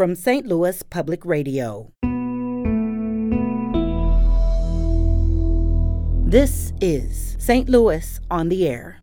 from 0.00 0.14
St. 0.14 0.46
Louis 0.46 0.82
Public 0.84 1.26
Radio. 1.26 1.92
This 6.26 6.72
is 6.80 7.36
St. 7.38 7.68
Louis 7.68 8.18
on 8.30 8.48
the 8.48 8.66
Air. 8.66 9.02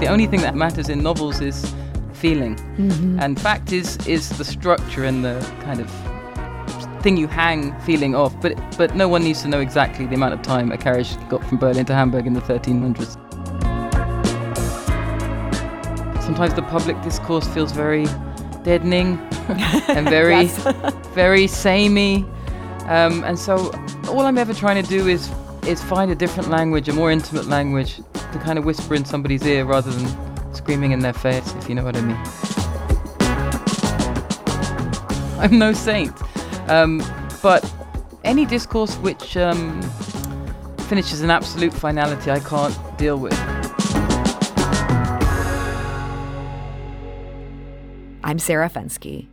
The 0.00 0.06
only 0.06 0.26
thing 0.26 0.42
that 0.42 0.54
matters 0.54 0.90
in 0.90 1.02
novels 1.02 1.40
is 1.40 1.74
feeling, 2.12 2.56
Mm-hmm. 2.76 3.20
and 3.20 3.40
fact 3.40 3.72
is 3.72 3.96
is 4.06 4.28
the 4.36 4.44
structure 4.44 5.04
and 5.04 5.24
the 5.24 5.40
kind 5.62 5.80
of 5.80 5.90
thing 7.02 7.16
you 7.16 7.26
hang 7.26 7.72
feeling 7.80 8.14
off. 8.14 8.38
But 8.42 8.52
but 8.76 8.94
no 8.94 9.08
one 9.08 9.24
needs 9.24 9.40
to 9.44 9.48
know 9.48 9.60
exactly 9.60 10.04
the 10.04 10.14
amount 10.16 10.34
of 10.34 10.42
time 10.42 10.70
a 10.72 10.76
carriage 10.76 11.16
got 11.30 11.42
from 11.46 11.56
Berlin 11.56 11.86
to 11.86 11.94
Hamburg 11.94 12.26
in 12.26 12.34
the 12.34 12.42
1300s. 12.42 13.16
Sometimes 16.30 16.54
the 16.54 16.62
public 16.62 17.02
discourse 17.02 17.44
feels 17.48 17.72
very 17.72 18.06
deadening 18.62 19.18
and 19.88 20.08
very 20.08 20.46
very 21.12 21.48
samey. 21.48 22.24
Um, 22.86 23.24
and 23.24 23.36
so 23.36 23.72
all 24.06 24.20
I'm 24.20 24.38
ever 24.38 24.54
trying 24.54 24.80
to 24.80 24.88
do 24.88 25.08
is 25.08 25.28
is 25.66 25.82
find 25.82 26.08
a 26.08 26.14
different 26.14 26.48
language, 26.48 26.88
a 26.88 26.92
more 26.92 27.10
intimate 27.10 27.46
language, 27.46 27.96
to 27.96 28.38
kind 28.44 28.60
of 28.60 28.64
whisper 28.64 28.94
in 28.94 29.04
somebody's 29.04 29.44
ear 29.44 29.64
rather 29.64 29.90
than 29.90 30.54
screaming 30.54 30.92
in 30.92 31.00
their 31.00 31.12
face, 31.12 31.52
if 31.56 31.68
you 31.68 31.74
know 31.74 31.82
what 31.82 31.96
I 31.96 32.00
mean. 32.00 32.16
I'm 35.40 35.58
no 35.58 35.72
saint, 35.72 36.12
um, 36.70 37.02
but 37.42 37.68
any 38.22 38.46
discourse 38.46 38.94
which 38.98 39.36
um, 39.36 39.82
finishes 40.82 41.22
in 41.22 41.30
absolute 41.30 41.74
finality, 41.74 42.30
I 42.30 42.38
can't 42.38 42.78
deal 42.96 43.16
with. 43.18 43.59
I'm 48.22 48.38
Sarah 48.38 48.68
Fenske. 48.68 49.26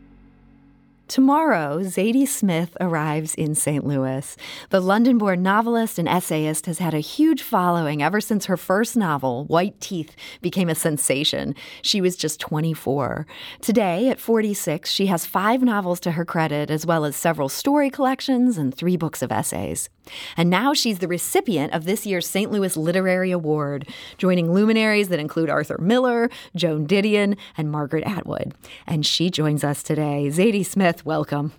Tomorrow, 1.07 1.83
Zadie 1.83 2.27
Smith 2.27 2.75
arrives 2.81 3.33
in 3.33 3.55
St. 3.55 3.85
Louis. 3.85 4.35
The 4.71 4.81
London 4.81 5.17
born 5.17 5.41
novelist 5.41 5.97
and 5.97 6.07
essayist 6.07 6.65
has 6.65 6.79
had 6.79 6.93
a 6.93 6.99
huge 6.99 7.41
following 7.41 8.03
ever 8.03 8.19
since 8.19 8.47
her 8.47 8.57
first 8.57 8.97
novel, 8.97 9.45
White 9.45 9.79
Teeth, 9.79 10.13
became 10.41 10.67
a 10.67 10.75
sensation. 10.75 11.55
She 11.81 12.01
was 12.01 12.17
just 12.17 12.41
24. 12.41 13.25
Today, 13.61 14.09
at 14.09 14.19
46, 14.19 14.91
she 14.91 15.05
has 15.05 15.25
five 15.25 15.61
novels 15.61 16.01
to 16.01 16.11
her 16.11 16.25
credit, 16.25 16.69
as 16.69 16.85
well 16.85 17.05
as 17.05 17.15
several 17.15 17.47
story 17.47 17.89
collections 17.89 18.57
and 18.57 18.75
three 18.75 18.97
books 18.97 19.21
of 19.21 19.31
essays. 19.31 19.89
And 20.35 20.49
now 20.49 20.73
she's 20.73 20.99
the 20.99 21.07
recipient 21.07 21.73
of 21.73 21.85
this 21.85 22.05
year's 22.05 22.27
St. 22.27 22.51
Louis 22.51 22.75
Literary 22.77 23.31
Award, 23.31 23.87
joining 24.17 24.51
luminaries 24.53 25.09
that 25.09 25.19
include 25.19 25.49
Arthur 25.49 25.77
Miller, 25.79 26.29
Joan 26.55 26.87
Didion, 26.87 27.37
and 27.57 27.71
Margaret 27.71 28.03
Atwood. 28.05 28.53
And 28.85 29.05
she 29.05 29.29
joins 29.29 29.63
us 29.63 29.83
today. 29.83 30.27
Zadie 30.29 30.65
Smith, 30.65 30.96
welcome. 31.05 31.51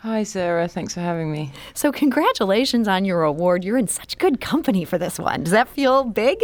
Hi, 0.00 0.22
Sarah. 0.22 0.66
Thanks 0.66 0.94
for 0.94 1.00
having 1.00 1.30
me. 1.30 1.52
So, 1.74 1.92
congratulations 1.92 2.88
on 2.88 3.04
your 3.04 3.22
award. 3.22 3.64
You're 3.64 3.76
in 3.76 3.88
such 3.88 4.16
good 4.16 4.40
company 4.40 4.84
for 4.86 4.96
this 4.96 5.18
one. 5.18 5.44
Does 5.44 5.52
that 5.52 5.68
feel 5.68 6.04
big? 6.04 6.42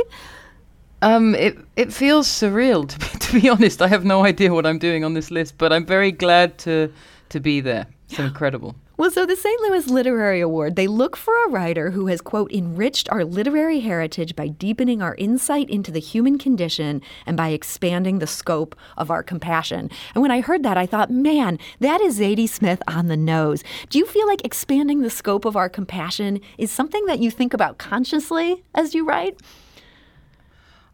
Um, 1.03 1.34
it 1.34 1.56
it 1.77 1.92
feels 1.92 2.28
surreal 2.28 2.89
to 2.91 2.98
be, 2.98 3.06
to 3.19 3.41
be 3.41 3.48
honest. 3.48 3.81
I 3.81 3.89
have 3.89 4.05
no 4.05 4.25
idea 4.25 4.53
what 4.53 4.67
I'm 4.67 4.78
doing 4.78 5.05
on 5.05 5.14
this 5.14 5.31
list, 5.31 5.56
but 5.56 5.72
I'm 5.72 5.87
very 5.87 6.12
glad 6.12 6.59
to 6.59 6.92
to 7.31 7.41
be 7.41 7.61
there. 7.61 7.87
It's 8.09 8.19
incredible. 8.19 8.77
Well, 8.98 9.11
so 9.11 9.27
the 9.27 9.36
St. 9.36 9.61
Louis 9.61 9.89
Literary 9.89 10.41
Award, 10.41 10.75
they 10.75 10.86
look 10.86 11.16
for 11.16 11.34
a 11.44 11.50
writer 11.50 11.91
who 11.91 12.06
has, 12.06 12.22
quote, 12.22 12.50
enriched 12.50 13.11
our 13.11 13.27
literary 13.27 13.80
heritage 13.80 14.34
by 14.34 14.48
deepening 14.48 15.03
our 15.03 15.14
insight 15.16 15.69
into 15.69 15.91
the 15.91 16.00
human 16.00 16.38
condition 16.38 17.03
and 17.27 17.36
by 17.36 17.50
expanding 17.50 18.20
the 18.20 18.27
scope 18.27 18.75
of 18.97 19.11
our 19.11 19.22
compassion. 19.22 19.91
And 20.14 20.22
when 20.22 20.30
I 20.30 20.41
heard 20.41 20.62
that, 20.62 20.78
I 20.78 20.86
thought, 20.86 21.11
man, 21.11 21.58
that 21.78 22.00
is 22.00 22.20
Zadie 22.20 22.48
Smith 22.48 22.83
on 22.88 23.08
the 23.08 23.19
nose. 23.19 23.62
Do 23.91 23.98
you 23.98 24.06
feel 24.06 24.27
like 24.27 24.42
expanding 24.47 25.03
the 25.03 25.10
scope 25.10 25.44
of 25.44 25.56
our 25.56 25.69
compassion 25.69 26.41
is 26.56 26.70
something 26.70 27.04
that 27.04 27.19
you 27.19 27.31
think 27.31 27.53
about 27.53 27.76
consciously 27.76 28.65
as 28.75 28.94
you 28.94 29.06
write? 29.06 29.38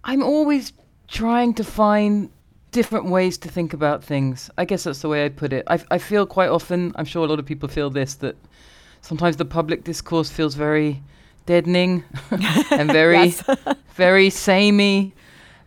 I'm 0.03 0.25
always 0.25 0.73
trying 1.07 1.55
to 1.55 1.63
find 1.63 2.31
different 2.73 3.07
ways 3.07 3.39
to 3.39 3.49
think 3.49 3.73
about 3.73 4.03
things. 4.03 4.51
I 4.59 4.65
guess 4.65 4.85
that's 4.85 5.03
the 5.03 5.09
way 5.09 5.25
I 5.25 5.29
put 5.29 5.53
it. 5.53 5.65
I, 5.69 5.81
I 5.91 5.99
feel 5.99 6.27
quite 6.27 6.49
often, 6.49 6.93
I'm 6.97 7.05
sure 7.05 7.25
a 7.25 7.29
lot 7.29 7.39
of 7.39 7.47
people 7.47 7.69
feel 7.69 7.91
this, 7.91 8.15
that 8.17 8.37
sometimes 9.03 9.37
the 9.37 9.45
public 9.45 9.85
discourse 9.85 10.31
feels 10.31 10.55
very 10.55 11.03
deadening 11.47 12.03
and 12.71 12.91
very, 12.91 13.35
very 13.95 14.31
samey. 14.31 15.15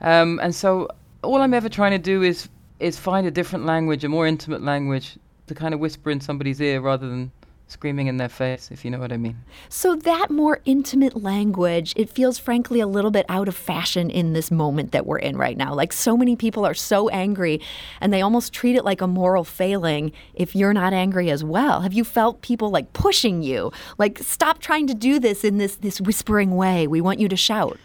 Um, 0.02 0.40
and 0.44 0.54
so 0.54 0.90
all 1.22 1.42
I'm 1.42 1.54
ever 1.54 1.70
trying 1.70 1.92
to 1.92 2.00
do 2.00 2.22
is 2.22 2.50
is 2.78 3.00
find 3.00 3.26
a 3.26 3.32
different 3.32 3.66
language, 3.66 4.04
a 4.04 4.10
more 4.10 4.28
intimate 4.28 4.62
language, 4.62 5.18
to 5.48 5.56
kind 5.56 5.74
of 5.74 5.80
whisper 5.80 6.12
in 6.12 6.20
somebody's 6.20 6.60
ear 6.60 6.82
rather 6.82 7.08
than 7.08 7.32
screaming 7.68 8.08
in 8.08 8.18
their 8.18 8.30
face, 8.30 8.70
if 8.72 8.86
you 8.86 8.92
know 8.92 9.00
what 9.00 9.12
I 9.12 9.18
mean. 9.18 9.38
So, 9.70 9.96
that 9.96 10.30
more 10.30 10.62
intimate 10.66 11.22
language, 11.22 11.94
it 11.96 12.10
feels 12.10 12.38
frankly 12.38 12.80
a 12.80 12.88
little 12.88 13.12
bit 13.12 13.26
out 13.28 13.48
of 13.48 13.56
fashion 13.56 14.10
in 14.10 14.34
this 14.34 14.52
moment 14.52 14.92
that 14.92 15.06
we're 15.06 15.18
in 15.18 15.36
right 15.38 15.58
now. 15.58 15.74
Like, 15.74 15.92
so 15.92 16.16
many 16.16 16.36
people 16.36 16.66
are 16.66 16.74
so 16.74 17.10
angry 17.10 17.60
and 18.00 18.14
they 18.14 18.22
almost 18.22 18.54
treat 18.54 18.76
it 18.76 18.86
like 18.86 19.02
a 19.02 19.08
moral 19.08 19.44
failing 19.44 20.12
if 20.34 20.56
you're 20.56 20.74
not 20.74 20.94
angry 20.94 21.30
as 21.32 21.44
well. 21.44 21.82
Have 21.82 21.94
you 21.94 22.04
felt 22.04 22.42
people 22.42 22.70
like 22.70 22.94
pushing 22.94 23.42
you? 23.42 23.72
Like, 23.98 24.20
stop 24.20 24.60
trying 24.60 24.88
to 24.88 24.94
do 24.94 25.20
this 25.20 25.44
in 25.44 25.58
this, 25.58 25.78
this 25.78 26.00
whispering 26.00 26.56
way. 26.56 26.88
We 26.88 27.02
want 27.02 27.20
you 27.20 27.28
to 27.30 27.38
shout. 27.38 27.80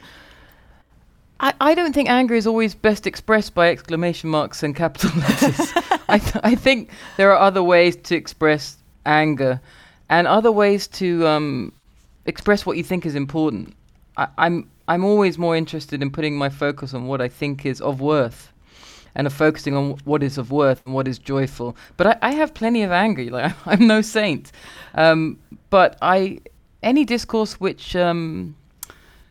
I, 1.40 1.54
I 1.58 1.74
don't 1.74 1.94
think 1.94 2.10
anger 2.10 2.34
is 2.34 2.46
always 2.46 2.74
best 2.74 3.06
expressed 3.06 3.54
by 3.54 3.70
exclamation 3.70 4.28
marks 4.28 4.62
and 4.62 4.76
capital 4.76 5.10
letters. 5.16 5.72
I, 6.06 6.18
th- 6.18 6.44
I 6.44 6.54
think 6.54 6.90
there 7.16 7.32
are 7.32 7.38
other 7.38 7.62
ways 7.62 7.96
to 7.96 8.14
express 8.14 8.76
anger 9.06 9.60
and 10.08 10.26
other 10.26 10.52
ways 10.52 10.86
to 10.86 11.26
um, 11.26 11.72
express 12.26 12.66
what 12.66 12.76
you 12.76 12.84
think 12.84 13.06
is 13.06 13.14
important. 13.14 13.74
I, 14.16 14.28
I'm, 14.38 14.70
I'm 14.88 15.04
always 15.04 15.38
more 15.38 15.56
interested 15.56 16.02
in 16.02 16.10
putting 16.10 16.36
my 16.36 16.48
focus 16.48 16.94
on 16.94 17.06
what 17.06 17.20
I 17.20 17.28
think 17.28 17.64
is 17.64 17.80
of 17.80 18.00
worth 18.00 18.52
and 19.14 19.26
of 19.26 19.32
focusing 19.32 19.76
on 19.76 19.92
what 20.04 20.22
is 20.22 20.38
of 20.38 20.50
worth 20.50 20.82
and 20.84 20.94
what 20.94 21.08
is 21.08 21.18
joyful. 21.18 21.76
But 21.96 22.06
I, 22.06 22.18
I 22.22 22.32
have 22.32 22.54
plenty 22.54 22.82
of 22.82 22.92
anger. 22.92 23.24
Like 23.24 23.54
I'm 23.66 23.86
no 23.86 24.02
saint. 24.02 24.52
Um, 24.94 25.38
but 25.70 25.96
I, 26.02 26.40
any 26.82 27.04
discourse 27.04 27.60
which 27.60 27.94
um, 27.96 28.56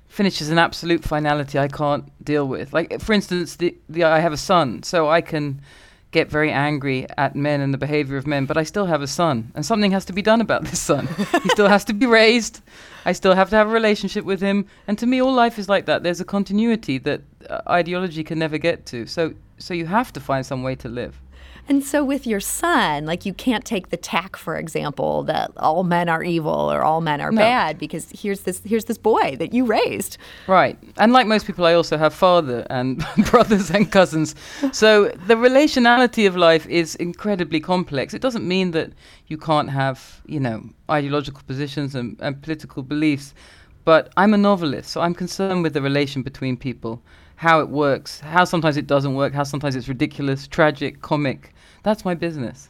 finishes 0.07 0.49
in 0.49 0.57
absolute 0.57 1.03
finality 1.03 1.59
I 1.59 1.67
can't 1.67 2.05
deal 2.23 2.47
with. 2.47 2.73
Like 2.73 2.99
for 3.01 3.13
instance, 3.13 3.55
the, 3.55 3.75
the 3.87 4.03
I 4.03 4.19
have 4.19 4.33
a 4.33 4.37
son, 4.37 4.83
so 4.83 5.09
I 5.09 5.21
can 5.21 5.61
get 6.11 6.29
very 6.29 6.51
angry 6.51 7.05
at 7.17 7.35
men 7.35 7.61
and 7.61 7.73
the 7.73 7.77
behavior 7.77 8.17
of 8.17 8.25
men, 8.25 8.45
but 8.45 8.57
I 8.57 8.63
still 8.63 8.87
have 8.87 9.01
a 9.01 9.07
son, 9.07 9.51
and 9.53 9.65
something 9.65 9.91
has 9.91 10.05
to 10.05 10.13
be 10.13 10.21
done 10.21 10.41
about 10.41 10.63
this 10.63 10.79
son. 10.79 11.07
he 11.43 11.49
still 11.49 11.67
has 11.67 11.85
to 11.85 11.93
be 11.93 12.05
raised. 12.05 12.61
I 13.05 13.13
still 13.13 13.35
have 13.35 13.49
to 13.51 13.55
have 13.55 13.67
a 13.67 13.71
relationship 13.71 14.25
with 14.25 14.41
him, 14.41 14.65
and 14.87 14.97
to 14.97 15.05
me, 15.05 15.21
all 15.21 15.33
life 15.33 15.59
is 15.59 15.69
like 15.69 15.85
that. 15.85 16.03
There's 16.03 16.21
a 16.21 16.25
continuity 16.25 16.97
that 16.99 17.21
uh, 17.49 17.61
ideology 17.67 18.23
can 18.23 18.39
never 18.39 18.57
get 18.57 18.85
to. 18.87 19.05
So, 19.05 19.33
so 19.57 19.73
you 19.73 19.85
have 19.85 20.11
to 20.13 20.19
find 20.19 20.45
some 20.45 20.63
way 20.63 20.75
to 20.75 20.89
live. 20.89 21.19
And 21.67 21.83
so, 21.83 22.03
with 22.03 22.25
your 22.25 22.39
son, 22.39 23.05
like 23.05 23.27
you 23.27 23.33
can't 23.33 23.63
take 23.63 23.89
the 23.89 23.97
tack, 23.97 24.35
for 24.35 24.55
example, 24.57 25.21
that 25.25 25.51
all 25.57 25.83
men 25.83 26.09
are 26.09 26.23
evil 26.23 26.71
or 26.71 26.81
all 26.81 26.99
men 26.99 27.21
are 27.21 27.31
No. 27.31 27.41
bad, 27.41 27.77
because 27.77 28.09
here's 28.11 28.39
this 28.41 28.59
here's 28.65 28.85
this 28.85 28.97
boy 28.97 29.35
that 29.37 29.53
you 29.53 29.65
raised. 29.65 30.17
Right. 30.47 30.79
And 30.97 31.13
like 31.13 31.27
most 31.27 31.45
people, 31.45 31.65
I 31.67 31.73
also 31.75 31.95
have 31.95 32.11
father 32.11 32.65
and 32.71 33.05
brothers 33.29 33.69
and 33.69 33.91
cousins. 33.91 34.33
So 34.71 35.09
the 35.27 35.35
relationality 35.35 36.27
of 36.27 36.35
life 36.35 36.65
is 36.67 36.95
incredibly 36.95 37.59
complex. 37.59 38.15
It 38.15 38.21
doesn't 38.23 38.47
mean 38.47 38.71
that 38.71 38.89
you 39.27 39.37
can't 39.37 39.69
have, 39.69 40.21
you 40.25 40.39
know, 40.39 40.63
ideological 40.89 41.43
positions 41.45 41.93
and, 41.93 42.17
and 42.19 42.41
political 42.41 42.81
beliefs. 42.81 43.35
But 43.85 44.11
I'm 44.17 44.33
a 44.33 44.37
novelist, 44.37 44.89
so 44.89 45.01
I'm 45.01 45.13
concerned 45.13 45.61
with 45.63 45.73
the 45.73 45.81
relation 45.81 46.23
between 46.23 46.57
people, 46.57 47.01
how 47.39 47.61
it 47.61 47.69
works, 47.69 48.19
how 48.19 48.43
sometimes 48.43 48.75
it 48.75 48.85
doesn't 48.85 49.15
work, 49.15 49.33
how 49.33 49.43
sometimes 49.43 49.73
it's 49.73 49.87
ridiculous, 49.87 50.45
tragic, 50.45 51.01
comic. 51.01 51.53
That's 51.83 52.03
my 52.03 52.13
business. 52.13 52.69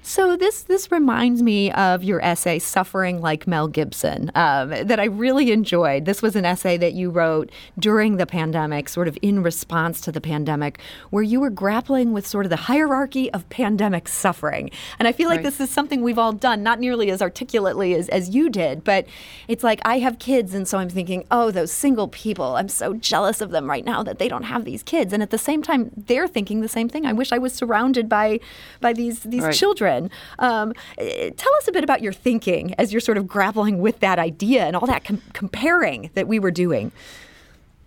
So 0.00 0.36
this 0.36 0.62
this 0.62 0.90
reminds 0.90 1.42
me 1.42 1.70
of 1.72 2.02
your 2.02 2.22
essay 2.24 2.58
"Suffering 2.58 3.20
Like 3.20 3.46
Mel 3.46 3.68
Gibson" 3.68 4.30
um, 4.34 4.70
that 4.70 4.98
I 5.00 5.04
really 5.04 5.50
enjoyed. 5.50 6.04
This 6.04 6.22
was 6.22 6.36
an 6.36 6.44
essay 6.44 6.76
that 6.78 6.94
you 6.94 7.10
wrote 7.10 7.50
during 7.78 8.16
the 8.16 8.24
pandemic, 8.24 8.88
sort 8.88 9.08
of 9.08 9.18
in 9.20 9.42
response 9.42 10.00
to 10.02 10.12
the 10.12 10.20
pandemic, 10.20 10.78
where 11.10 11.22
you 11.22 11.40
were 11.40 11.50
grappling 11.50 12.12
with 12.12 12.26
sort 12.26 12.46
of 12.46 12.50
the 12.50 12.56
hierarchy 12.56 13.30
of 13.32 13.48
pandemic 13.50 14.08
suffering. 14.08 14.70
And 14.98 15.06
I 15.08 15.12
feel 15.12 15.28
like 15.28 15.38
Right. 15.38 15.44
this 15.44 15.60
is 15.60 15.68
something 15.68 16.00
we've 16.02 16.18
all 16.18 16.32
done, 16.32 16.62
not 16.62 16.80
nearly 16.80 17.10
as 17.10 17.20
articulately 17.20 17.94
as, 17.94 18.08
as 18.08 18.30
you 18.30 18.48
did, 18.48 18.84
but 18.84 19.06
it's 19.46 19.64
like 19.64 19.80
I 19.84 19.98
have 19.98 20.18
kids, 20.18 20.54
and 20.54 20.66
so 20.66 20.78
I'm 20.78 20.88
thinking, 20.88 21.24
oh, 21.30 21.50
those 21.50 21.70
single 21.72 22.08
people, 22.08 22.56
I'm 22.56 22.68
so 22.68 22.94
jealous 22.94 23.40
of 23.40 23.50
them 23.50 23.68
right 23.68 23.84
now 23.84 24.02
that 24.04 24.18
they 24.18 24.28
don't 24.28 24.44
have 24.44 24.64
these 24.64 24.82
kids. 24.82 25.12
And 25.12 25.22
at 25.22 25.30
the 25.30 25.38
same 25.38 25.62
time, 25.62 25.90
they're 25.96 26.28
thinking 26.28 26.60
the 26.60 26.68
same 26.68 26.88
thing. 26.88 27.04
I 27.04 27.12
wish 27.12 27.30
I 27.32 27.38
was 27.38 27.52
surrounded 27.52 28.08
by 28.08 28.40
by 28.80 28.92
these 28.92 29.20
these 29.20 29.42
Right. 29.42 29.54
Children. 29.58 30.10
Um, 30.38 30.72
eh, 30.98 31.30
tell 31.36 31.54
us 31.56 31.68
a 31.68 31.72
bit 31.72 31.84
about 31.84 32.00
your 32.02 32.12
thinking 32.12 32.74
as 32.78 32.92
you're 32.92 33.00
sort 33.00 33.18
of 33.18 33.26
grappling 33.26 33.78
with 33.80 34.00
that 34.00 34.18
idea 34.18 34.64
and 34.66 34.76
all 34.76 34.86
that 34.86 35.04
com- 35.04 35.22
comparing 35.32 36.10
that 36.14 36.26
we 36.28 36.38
were 36.38 36.50
doing. 36.50 36.92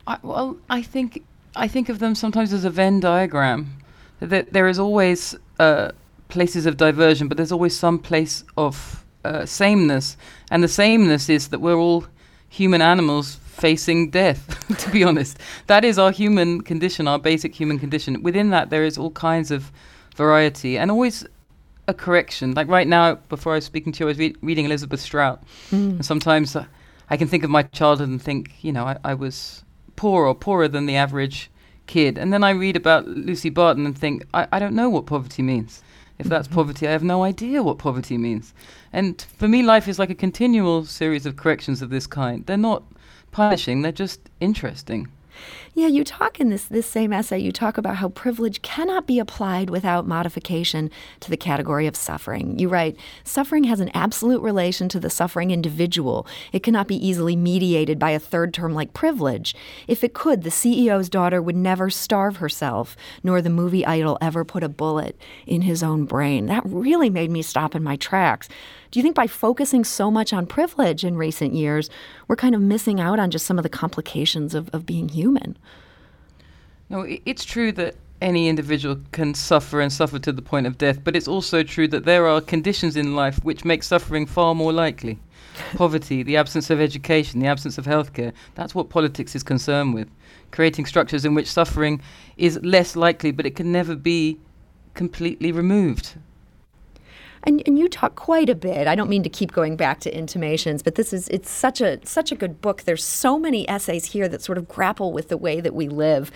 I, 0.07 0.18
well, 0.21 0.57
I 0.69 0.81
think 0.81 1.23
I 1.56 1.68
think 1.68 1.89
of 1.89 2.00
them 2.00 2.15
sometimes 2.15 2.53
as 2.53 2.65
a 2.65 2.69
Venn 2.69 3.00
diagram. 3.00 3.77
That 4.19 4.53
there 4.53 4.68
is 4.68 4.77
always 4.77 5.35
uh, 5.59 5.91
places 6.27 6.65
of 6.65 6.77
diversion, 6.77 7.27
but 7.27 7.38
there's 7.38 7.51
always 7.51 7.77
some 7.77 7.97
place 8.00 8.44
of 8.56 9.03
uh, 9.25 9.45
sameness. 9.45 10.17
And 10.51 10.63
the 10.63 10.67
sameness 10.67 11.29
is 11.29 11.47
that 11.50 11.59
we're 11.59 11.75
all 11.75 12.06
human 12.50 12.81
animals 12.81 13.35
facing 13.35 14.12
death, 14.12 14.41
to 14.83 14.89
be 14.91 15.03
honest. 15.03 15.38
That 15.67 15.83
is 15.83 15.97
our 15.97 16.12
human 16.12 16.62
condition, 16.62 17.07
our 17.07 17.19
basic 17.19 17.56
human 17.56 17.79
condition. 17.79 18.21
Within 18.24 18.50
that, 18.51 18.69
there 18.69 18.83
is 18.83 18.97
all 18.97 19.12
kinds 19.12 19.51
of 19.51 19.71
variety 20.15 20.77
and 20.77 20.91
always 20.91 21.25
a 21.91 21.93
correction. 21.93 22.53
Like 22.53 22.67
right 22.67 22.88
now, 22.88 23.15
before 23.29 23.53
I 23.53 23.55
was 23.55 23.65
speaking 23.65 23.93
to 23.93 23.99
you, 23.99 24.07
I 24.07 24.11
was 24.11 24.17
re- 24.17 24.35
reading 24.41 24.65
Elizabeth 24.65 24.99
Strout. 24.99 25.43
Mm. 25.69 25.97
And 25.97 26.05
sometimes 26.05 26.55
uh, 26.55 26.65
I 27.09 27.17
can 27.17 27.27
think 27.27 27.43
of 27.43 27.49
my 27.49 27.63
childhood 27.63 28.09
and 28.09 28.21
think, 28.21 28.55
you 28.63 28.71
know, 28.71 28.85
I, 28.85 28.97
I 29.03 29.13
was 29.13 29.63
poor 29.95 30.25
or 30.25 30.33
poorer 30.33 30.67
than 30.67 30.88
the 30.88 30.95
average 30.95 31.51
kid. 31.85 32.17
And 32.17 32.33
then 32.33 32.43
I 32.43 32.51
read 32.51 32.75
about 32.75 33.07
Lucy 33.07 33.49
Barton 33.49 33.85
and 33.85 33.97
think, 33.97 34.25
I, 34.33 34.47
I 34.51 34.59
don't 34.59 34.75
know 34.75 34.89
what 34.89 35.05
poverty 35.05 35.43
means. 35.43 35.83
If 36.17 36.27
that's 36.27 36.47
mm-hmm. 36.47 36.55
poverty, 36.55 36.88
I 36.88 36.91
have 36.91 37.03
no 37.03 37.23
idea 37.23 37.63
what 37.63 37.77
poverty 37.77 38.17
means. 38.17 38.53
And 38.93 39.21
for 39.38 39.47
me, 39.47 39.61
life 39.63 39.88
is 39.88 39.99
like 39.99 40.09
a 40.09 40.15
continual 40.15 40.85
series 40.85 41.25
of 41.25 41.35
corrections 41.35 41.81
of 41.81 41.89
this 41.89 42.07
kind. 42.07 42.45
They're 42.45 42.57
not 42.57 42.83
punishing, 43.31 43.81
they're 43.81 43.91
just 43.91 44.19
interesting. 44.39 45.07
Yeah, 45.73 45.87
you 45.87 46.03
talk 46.03 46.39
in 46.39 46.49
this 46.49 46.65
this 46.65 46.85
same 46.85 47.13
essay, 47.13 47.39
you 47.39 47.51
talk 47.51 47.77
about 47.77 47.97
how 47.97 48.09
privilege 48.09 48.61
cannot 48.61 49.07
be 49.07 49.19
applied 49.19 49.69
without 49.69 50.07
modification 50.07 50.91
to 51.21 51.29
the 51.29 51.37
category 51.37 51.87
of 51.87 51.95
suffering. 51.95 52.59
You 52.59 52.69
write, 52.69 52.97
suffering 53.23 53.63
has 53.65 53.79
an 53.79 53.91
absolute 53.93 54.41
relation 54.41 54.89
to 54.89 54.99
the 54.99 55.09
suffering 55.09 55.51
individual. 55.51 56.27
It 56.51 56.63
cannot 56.63 56.87
be 56.87 56.95
easily 57.05 57.35
mediated 57.35 57.99
by 57.99 58.11
a 58.11 58.19
third 58.19 58.53
term 58.53 58.73
like 58.73 58.93
privilege. 58.93 59.55
If 59.87 60.03
it 60.03 60.13
could, 60.13 60.43
the 60.43 60.49
CEO's 60.49 61.09
daughter 61.09 61.41
would 61.41 61.55
never 61.55 61.89
starve 61.89 62.37
herself, 62.37 62.95
nor 63.23 63.41
the 63.41 63.49
movie 63.49 63.85
idol 63.85 64.17
ever 64.21 64.43
put 64.43 64.63
a 64.63 64.69
bullet 64.69 65.19
in 65.47 65.61
his 65.61 65.83
own 65.83 66.05
brain. 66.05 66.47
That 66.47 66.63
really 66.65 67.09
made 67.09 67.31
me 67.31 67.41
stop 67.41 67.75
in 67.75 67.83
my 67.83 67.95
tracks. 67.95 68.49
Do 68.91 68.99
you 68.99 69.03
think 69.03 69.15
by 69.15 69.27
focusing 69.27 69.85
so 69.85 70.11
much 70.11 70.33
on 70.33 70.45
privilege 70.45 71.05
in 71.05 71.15
recent 71.15 71.53
years, 71.53 71.89
we're 72.27 72.35
kind 72.35 72.53
of 72.53 72.61
missing 72.61 72.99
out 72.99 73.19
on 73.19 73.31
just 73.31 73.45
some 73.45 73.57
of 73.57 73.63
the 73.63 73.69
complications 73.69 74.53
of, 74.53 74.69
of 74.73 74.85
being 74.85 75.07
human? 75.07 75.57
No, 76.89 77.05
it's 77.25 77.45
true 77.45 77.71
that 77.71 77.95
any 78.21 78.49
individual 78.49 78.97
can 79.13 79.33
suffer 79.33 79.79
and 79.79 79.93
suffer 79.93 80.19
to 80.19 80.33
the 80.33 80.41
point 80.41 80.67
of 80.67 80.77
death, 80.77 81.03
but 81.05 81.15
it's 81.15 81.27
also 81.27 81.63
true 81.63 81.88
that 81.88 82.03
there 82.03 82.27
are 82.27 82.41
conditions 82.41 82.97
in 82.97 83.15
life 83.15 83.41
which 83.45 83.63
make 83.63 83.81
suffering 83.81 84.25
far 84.25 84.53
more 84.53 84.73
likely. 84.73 85.17
Poverty, 85.75 86.21
the 86.21 86.35
absence 86.35 86.69
of 86.69 86.81
education, 86.81 87.39
the 87.39 87.47
absence 87.47 87.77
of 87.77 87.85
healthcare. 87.85 88.33
That's 88.55 88.75
what 88.75 88.89
politics 88.89 89.35
is 89.35 89.43
concerned 89.43 89.93
with. 89.93 90.09
Creating 90.51 90.85
structures 90.85 91.23
in 91.23 91.33
which 91.33 91.49
suffering 91.49 92.01
is 92.35 92.59
less 92.61 92.97
likely, 92.97 93.31
but 93.31 93.45
it 93.45 93.55
can 93.55 93.71
never 93.71 93.95
be 93.95 94.38
completely 94.93 95.53
removed. 95.53 96.15
And, 97.43 97.63
and 97.65 97.79
you 97.79 97.89
talk 97.89 98.15
quite 98.15 98.49
a 98.49 98.55
bit. 98.55 98.88
I 98.88 98.95
don't 98.95 99.09
mean 99.09 99.23
to 99.23 99.29
keep 99.29 99.51
going 99.51 99.75
back 99.75 99.99
to 100.01 100.15
intimations, 100.15 100.83
but 100.83 100.95
this 100.95 101.11
is 101.11 101.27
it's 101.29 101.49
such 101.49 101.81
a 101.81 101.99
such 102.05 102.31
a 102.31 102.35
good 102.35 102.61
book. 102.61 102.83
There's 102.83 103.03
so 103.03 103.39
many 103.39 103.67
essays 103.67 104.05
here 104.05 104.27
that 104.27 104.41
sort 104.41 104.57
of 104.57 104.67
grapple 104.67 105.11
with 105.11 105.29
the 105.29 105.38
way 105.38 105.59
that 105.59 105.73
we 105.73 105.88
live, 105.88 106.31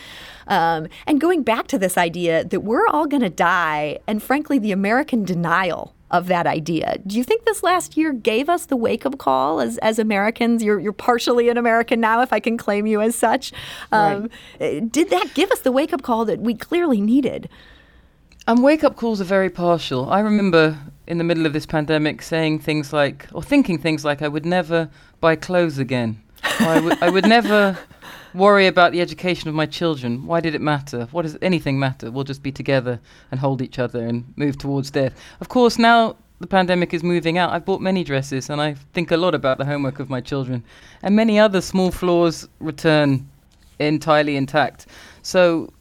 um, 0.48 0.88
and 1.06 1.22
going 1.22 1.44
back 1.44 1.68
to 1.68 1.78
this 1.78 1.98
idea 1.98 2.44
that 2.44 2.62
we're 2.62 2.88
all 2.88 3.06
going 3.06 3.22
to 3.22 3.30
die, 3.30 4.00
and 4.08 4.24
frankly, 4.24 4.58
the 4.58 4.72
American 4.72 5.24
denial 5.24 5.94
of 6.12 6.28
that 6.28 6.48
idea. 6.48 6.98
Do 7.06 7.18
you 7.18 7.24
think 7.24 7.46
this 7.46 7.64
last 7.64 7.98
year 7.98 8.14
gave 8.14 8.48
us 8.48 8.68
the 8.68 8.76
wake 8.76 9.06
up 9.06 9.18
call 9.18 9.60
as, 9.60 9.78
as 9.80 10.00
Americans? 10.00 10.64
You're, 10.64 10.80
you're 10.80 10.94
partially 10.94 11.50
an 11.50 11.58
American 11.58 12.00
now, 12.00 12.22
if 12.22 12.32
I 12.32 12.40
can 12.40 12.58
claim 12.58 12.86
you 12.86 13.02
as 13.02 13.16
such. 13.16 13.52
Um, 13.92 14.30
right. 14.60 14.92
Did 14.92 15.10
that 15.10 15.34
give 15.34 15.52
us 15.52 15.62
the 15.62 15.72
wake 15.72 15.94
up 15.94 16.04
call 16.04 16.26
that 16.26 16.40
we 16.40 16.54
clearly 16.54 17.02
needed? 17.02 17.50
Um, 18.48 18.62
wake 18.62 18.84
up 18.84 18.96
calls 18.96 19.20
are 19.20 19.26
very 19.26 19.50
partial. 19.50 20.10
I 20.10 20.20
remember 20.20 20.78
in 21.08 21.18
the 21.18 21.24
middle 21.24 21.46
of 21.46 21.54
this 21.54 21.66
pandemic 21.66 22.22
saying 22.22 22.60
things 22.60 22.92
like, 22.92 23.28
or 23.34 23.44
thinking 23.44 23.78
things 23.78 24.04
like, 24.04 24.22
I 24.22 24.28
would 24.28 24.46
never 24.46 24.90
buy 25.20 25.36
clothes 25.36 25.78
again. 25.78 26.22
I, 26.44 26.76
w- 26.76 26.96
I 27.02 27.10
would 27.10 27.28
never 27.28 27.78
worry 28.34 28.68
about 28.68 28.92
the 28.92 29.02
education 29.02 29.50
of 29.50 29.56
my 29.56 29.66
children. 29.66 30.26
Why 30.26 30.42
did 30.42 30.56
it 30.56 30.62
matter? 30.62 31.08
What 31.12 31.24
does 31.24 31.38
anything 31.42 31.80
matter? 31.80 32.12
We'll 32.12 32.24
just 32.24 32.44
be 32.44 32.52
together 32.52 33.00
and 33.32 33.40
hold 33.40 33.62
each 33.62 33.80
other 33.80 34.06
and 34.06 34.34
move 34.36 34.58
towards 34.58 34.92
death. 34.92 35.14
Of 35.40 35.50
course, 35.50 35.78
now 35.78 36.18
the 36.40 36.48
pandemic 36.48 36.94
is 36.94 37.04
moving 37.04 37.38
out. 37.38 37.52
I've 37.52 37.66
bought 37.66 37.82
many 37.82 38.04
dresses 38.04 38.50
and 38.50 38.62
I 38.62 38.74
think 38.94 39.12
a 39.12 39.18
lot 39.18 39.34
about 39.34 39.58
the 39.58 39.66
homework 39.66 40.00
of 40.00 40.10
my 40.10 40.22
children. 40.22 40.64
And 41.02 41.16
many 41.16 41.40
other 41.40 41.62
small 41.62 41.92
flaws 41.92 42.48
return 42.60 43.28
entirely 43.80 44.36
intact. 44.36 44.88
So 45.22 45.72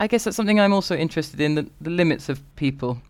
I 0.00 0.06
guess 0.06 0.24
that's 0.24 0.36
something 0.36 0.58
I'm 0.58 0.72
also 0.72 0.96
interested 0.96 1.40
in 1.40 1.54
the, 1.54 1.68
the 1.80 1.90
limits 1.90 2.28
of 2.28 2.40
people 2.56 3.00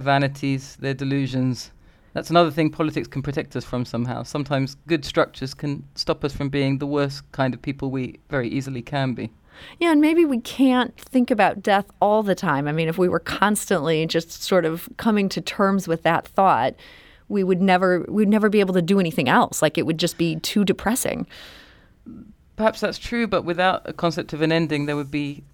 vanities, 0.00 0.76
their 0.76 0.94
delusions. 0.94 1.70
That's 2.12 2.30
another 2.30 2.50
thing 2.50 2.70
politics 2.70 3.06
can 3.06 3.22
protect 3.22 3.54
us 3.54 3.64
from 3.64 3.84
somehow. 3.84 4.24
Sometimes 4.24 4.76
good 4.86 5.04
structures 5.04 5.54
can 5.54 5.84
stop 5.94 6.24
us 6.24 6.34
from 6.34 6.48
being 6.48 6.78
the 6.78 6.86
worst 6.86 7.30
kind 7.32 7.54
of 7.54 7.62
people 7.62 7.90
we 7.90 8.18
very 8.28 8.48
easily 8.48 8.82
can 8.82 9.14
be. 9.14 9.30
Yeah, 9.78 9.92
and 9.92 10.00
maybe 10.00 10.24
we 10.24 10.38
can't 10.38 10.96
think 10.98 11.30
about 11.30 11.62
death 11.62 11.86
all 12.00 12.22
the 12.22 12.34
time. 12.34 12.66
I 12.66 12.72
mean, 12.72 12.88
if 12.88 12.98
we 12.98 13.08
were 13.08 13.20
constantly 13.20 14.06
just 14.06 14.42
sort 14.42 14.64
of 14.64 14.88
coming 14.96 15.28
to 15.30 15.40
terms 15.40 15.86
with 15.86 16.02
that 16.02 16.26
thought, 16.26 16.74
we 17.28 17.44
would 17.44 17.60
never 17.62 18.04
we'd 18.08 18.28
never 18.28 18.48
be 18.48 18.60
able 18.60 18.74
to 18.74 18.82
do 18.82 18.98
anything 18.98 19.28
else. 19.28 19.62
Like 19.62 19.78
it 19.78 19.86
would 19.86 19.98
just 19.98 20.18
be 20.18 20.36
too 20.36 20.64
depressing. 20.64 21.26
Perhaps 22.56 22.80
that's 22.80 22.98
true, 22.98 23.26
but 23.26 23.44
without 23.44 23.88
a 23.88 23.92
concept 23.92 24.32
of 24.32 24.42
an 24.42 24.52
ending, 24.52 24.86
there 24.86 24.96
would 24.96 25.10
be 25.10 25.44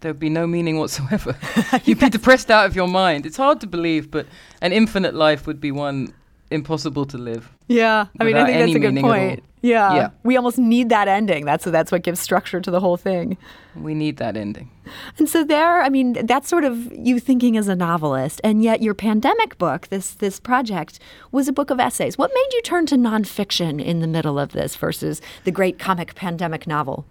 there 0.00 0.12
would 0.12 0.20
be 0.20 0.30
no 0.30 0.46
meaning 0.46 0.78
whatsoever. 0.78 1.36
You'd 1.84 2.00
be 2.00 2.08
depressed 2.08 2.50
out 2.50 2.66
of 2.66 2.76
your 2.76 2.88
mind. 2.88 3.26
It's 3.26 3.36
hard 3.36 3.60
to 3.60 3.66
believe, 3.66 4.10
but 4.10 4.26
an 4.60 4.72
infinite 4.72 5.14
life 5.14 5.46
would 5.46 5.60
be 5.60 5.72
one 5.72 6.12
impossible 6.50 7.04
to 7.06 7.18
live. 7.18 7.50
Yeah, 7.66 8.06
I 8.18 8.24
mean, 8.24 8.36
I 8.36 8.46
think 8.46 8.58
that's 8.58 8.74
a 8.74 8.78
good 8.78 9.00
point. 9.00 9.44
Yeah. 9.60 9.94
yeah, 9.94 10.10
we 10.22 10.36
almost 10.36 10.56
need 10.56 10.88
that 10.90 11.08
ending. 11.08 11.44
That's 11.44 11.64
that's 11.64 11.90
what 11.90 12.02
gives 12.02 12.20
structure 12.20 12.60
to 12.60 12.70
the 12.70 12.78
whole 12.78 12.96
thing. 12.96 13.36
We 13.74 13.92
need 13.92 14.18
that 14.18 14.36
ending. 14.36 14.70
And 15.18 15.28
so 15.28 15.42
there, 15.42 15.82
I 15.82 15.88
mean, 15.88 16.12
that's 16.26 16.48
sort 16.48 16.64
of 16.64 16.92
you 16.92 17.18
thinking 17.18 17.56
as 17.56 17.66
a 17.66 17.74
novelist, 17.74 18.40
and 18.44 18.62
yet 18.62 18.82
your 18.82 18.94
pandemic 18.94 19.58
book, 19.58 19.88
this 19.88 20.12
this 20.12 20.38
project, 20.38 21.00
was 21.32 21.48
a 21.48 21.52
book 21.52 21.70
of 21.70 21.80
essays. 21.80 22.16
What 22.16 22.30
made 22.32 22.48
you 22.52 22.62
turn 22.62 22.86
to 22.86 22.94
nonfiction 22.96 23.84
in 23.84 24.00
the 24.00 24.06
middle 24.06 24.38
of 24.38 24.52
this 24.52 24.76
versus 24.76 25.20
the 25.42 25.50
great 25.50 25.78
comic 25.78 26.14
pandemic 26.14 26.68
novel? 26.68 27.04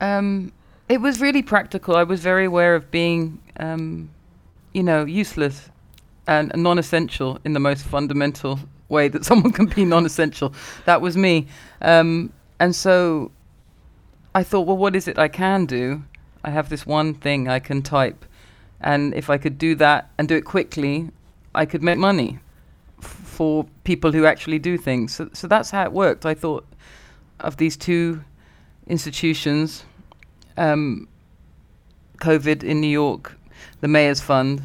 Um, 0.00 0.52
it 0.88 1.00
was 1.00 1.20
really 1.20 1.42
practical. 1.42 1.96
I 1.96 2.02
was 2.02 2.20
very 2.20 2.44
aware 2.44 2.74
of 2.74 2.90
being, 2.90 3.40
um, 3.58 4.10
you 4.72 4.82
know, 4.82 5.04
useless 5.04 5.70
and 6.26 6.52
non-essential 6.54 7.38
in 7.44 7.52
the 7.52 7.60
most 7.60 7.84
fundamental 7.84 8.60
way 8.88 9.08
that 9.08 9.24
someone 9.30 9.52
can 9.52 9.66
be 9.66 9.84
non-essential. 9.84 10.54
That 10.84 11.00
was 11.00 11.16
me, 11.16 11.46
um, 11.80 12.32
and 12.60 12.74
so 12.74 13.30
I 14.34 14.42
thought, 14.42 14.66
well, 14.66 14.76
what 14.76 14.94
is 14.94 15.08
it 15.08 15.18
I 15.18 15.28
can 15.28 15.66
do? 15.66 16.04
I 16.42 16.50
have 16.50 16.68
this 16.68 16.86
one 16.86 17.14
thing 17.14 17.48
I 17.48 17.58
can 17.58 17.82
type, 17.82 18.24
and 18.80 19.14
if 19.14 19.30
I 19.30 19.38
could 19.38 19.56
do 19.58 19.74
that 19.76 20.10
and 20.18 20.28
do 20.28 20.36
it 20.36 20.44
quickly, 20.44 21.10
I 21.54 21.64
could 21.64 21.82
make 21.82 21.98
money 21.98 22.38
f- 23.02 23.06
for 23.06 23.66
people 23.84 24.12
who 24.12 24.26
actually 24.26 24.58
do 24.58 24.76
things. 24.76 25.14
So, 25.14 25.30
so 25.32 25.46
that's 25.46 25.70
how 25.70 25.84
it 25.84 25.92
worked. 25.92 26.26
I 26.26 26.34
thought 26.34 26.66
of 27.40 27.56
these 27.56 27.76
two 27.76 28.22
institutions 28.86 29.84
um, 30.56 31.08
COVID 32.18 32.62
in 32.62 32.80
New 32.80 32.88
York, 32.88 33.36
the 33.80 33.88
Mayor's 33.88 34.20
Fund, 34.20 34.62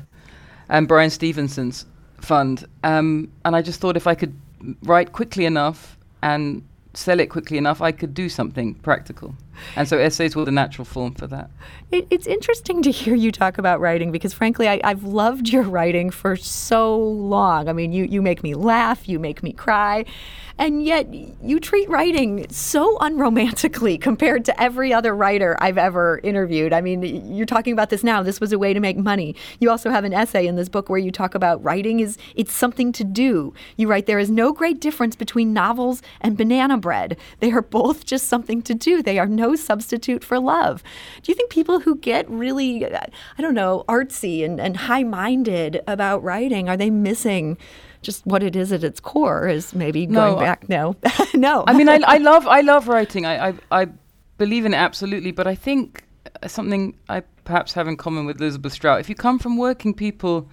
and 0.70 0.88
Bryan 0.88 1.10
Stevenson's 1.10 1.86
fund. 2.22 2.66
Um, 2.84 3.32
and 3.46 3.56
I 3.56 3.62
just 3.62 3.80
thought 3.80 3.98
if 3.98 4.08
I 4.08 4.16
could 4.16 4.34
write 4.84 5.12
quickly 5.14 5.46
enough 5.46 5.98
and 6.22 6.64
sell 6.94 7.20
it 7.20 7.28
quickly 7.28 7.58
enough, 7.58 7.82
I 7.82 7.92
could 7.92 8.14
do 8.14 8.30
something 8.30 8.76
practical. 8.76 9.36
And 9.76 9.88
so 9.88 9.98
essays 9.98 10.36
were 10.36 10.46
the 10.46 10.52
natural 10.52 10.86
form 10.86 11.14
for 11.14 11.28
that. 11.28 11.50
It, 11.92 12.08
it's 12.10 12.28
interesting 12.28 12.82
to 12.84 12.92
hear 12.92 13.16
you 13.16 13.32
talk 13.32 13.58
about 13.58 13.80
writing 13.80 14.12
because, 14.12 14.34
frankly, 14.34 14.68
I, 14.68 14.88
have 14.88 15.04
loved 15.04 15.50
your 15.50 15.64
writing 15.64 16.10
for 16.10 16.36
so 16.36 16.98
long. 16.98 17.68
I 17.70 17.74
mean, 17.74 17.92
you, 17.92 18.06
you 18.06 18.22
make 18.22 18.44
me 18.44 18.54
laugh, 18.54 19.08
you 19.08 19.20
make 19.20 19.42
me 19.44 19.54
cry. 19.54 20.06
And 20.60 20.84
yet, 20.84 21.08
you 21.14 21.62
treat 21.62 21.88
writing 21.88 22.46
so 22.50 22.98
unromantically 22.98 24.00
compared 24.02 24.44
to 24.46 24.62
every 24.62 24.94
other 24.94 25.16
writer 25.16 25.56
I've 25.62 25.78
ever 25.78 26.20
interviewed. 26.22 26.74
I 26.74 26.82
mean, 26.82 27.34
you're 27.34 27.46
talking 27.46 27.72
about 27.72 27.90
this 27.90 28.04
now. 28.04 28.22
This 28.22 28.42
was 28.42 28.52
a 28.52 28.60
way 28.60 28.74
to 28.74 28.82
make 28.82 28.98
money. 28.98 29.38
You 29.62 29.70
also 29.70 29.90
have 29.90 30.04
an 30.04 30.14
essay 30.14 30.46
in 30.46 30.58
this 30.58 30.68
book 30.68 30.90
where 30.90 31.00
you 31.00 31.12
talk 31.12 31.34
about 31.34 31.64
writing 31.64 32.02
is 32.02 32.18
it's 32.36 32.52
something 32.52 32.92
to 32.92 33.06
do. 33.06 33.54
You 33.78 33.88
write 33.88 34.06
there 34.06 34.20
is 34.20 34.30
no 34.30 34.52
great 34.52 34.82
difference 34.82 35.16
between 35.16 35.54
novels 35.54 36.02
and 36.20 36.36
banana 36.36 36.78
bread. 36.78 37.18
They 37.40 37.52
are 37.54 37.62
both 37.62 38.06
just 38.06 38.28
something 38.28 38.62
to 38.64 38.76
do. 38.76 39.02
They 39.02 39.18
are 39.18 39.28
no 39.28 39.49
substitute 39.56 40.24
for 40.24 40.40
love. 40.40 40.84
Do 41.22 41.32
you 41.32 41.36
think 41.36 41.50
people 41.50 41.80
who 41.80 41.96
get 41.96 42.30
really, 42.30 42.86
I 42.86 43.42
don't 43.42 43.54
know, 43.54 43.84
artsy 43.88 44.44
and, 44.44 44.60
and 44.60 44.78
high 44.78 45.04
minded 45.04 45.82
about 45.88 46.24
writing, 46.24 46.70
are 46.70 46.78
they 46.78 46.90
missing? 46.90 47.58
just 48.02 48.26
what 48.26 48.42
it 48.42 48.56
is 48.56 48.72
at 48.72 48.82
its 48.82 49.02
core 49.02 49.50
is 49.50 49.76
maybe 49.76 50.08
no, 50.08 50.32
going 50.32 50.40
back. 50.40 50.70
No, 50.70 50.96
no. 51.34 51.66
I 51.68 51.74
mean, 51.74 51.90
I, 51.90 52.00
I 52.06 52.18
love 52.18 52.48
I 52.48 52.62
love 52.62 52.88
writing. 52.88 53.26
I, 53.26 53.50
I 53.50 53.54
I 53.72 53.88
believe 54.38 54.66
in 54.66 54.74
it 54.74 54.78
absolutely, 54.78 55.32
but 55.32 55.48
I 55.48 55.56
think 55.56 56.06
something 56.48 56.96
I 57.10 57.22
perhaps 57.44 57.74
have 57.74 57.88
in 57.88 57.98
common 57.98 58.26
with 58.26 58.40
Elizabeth 58.40 58.74
Strout. 58.74 59.00
If 59.00 59.10
you 59.10 59.16
come 59.16 59.40
from 59.40 59.58
working 59.58 59.94
people, 59.94 60.50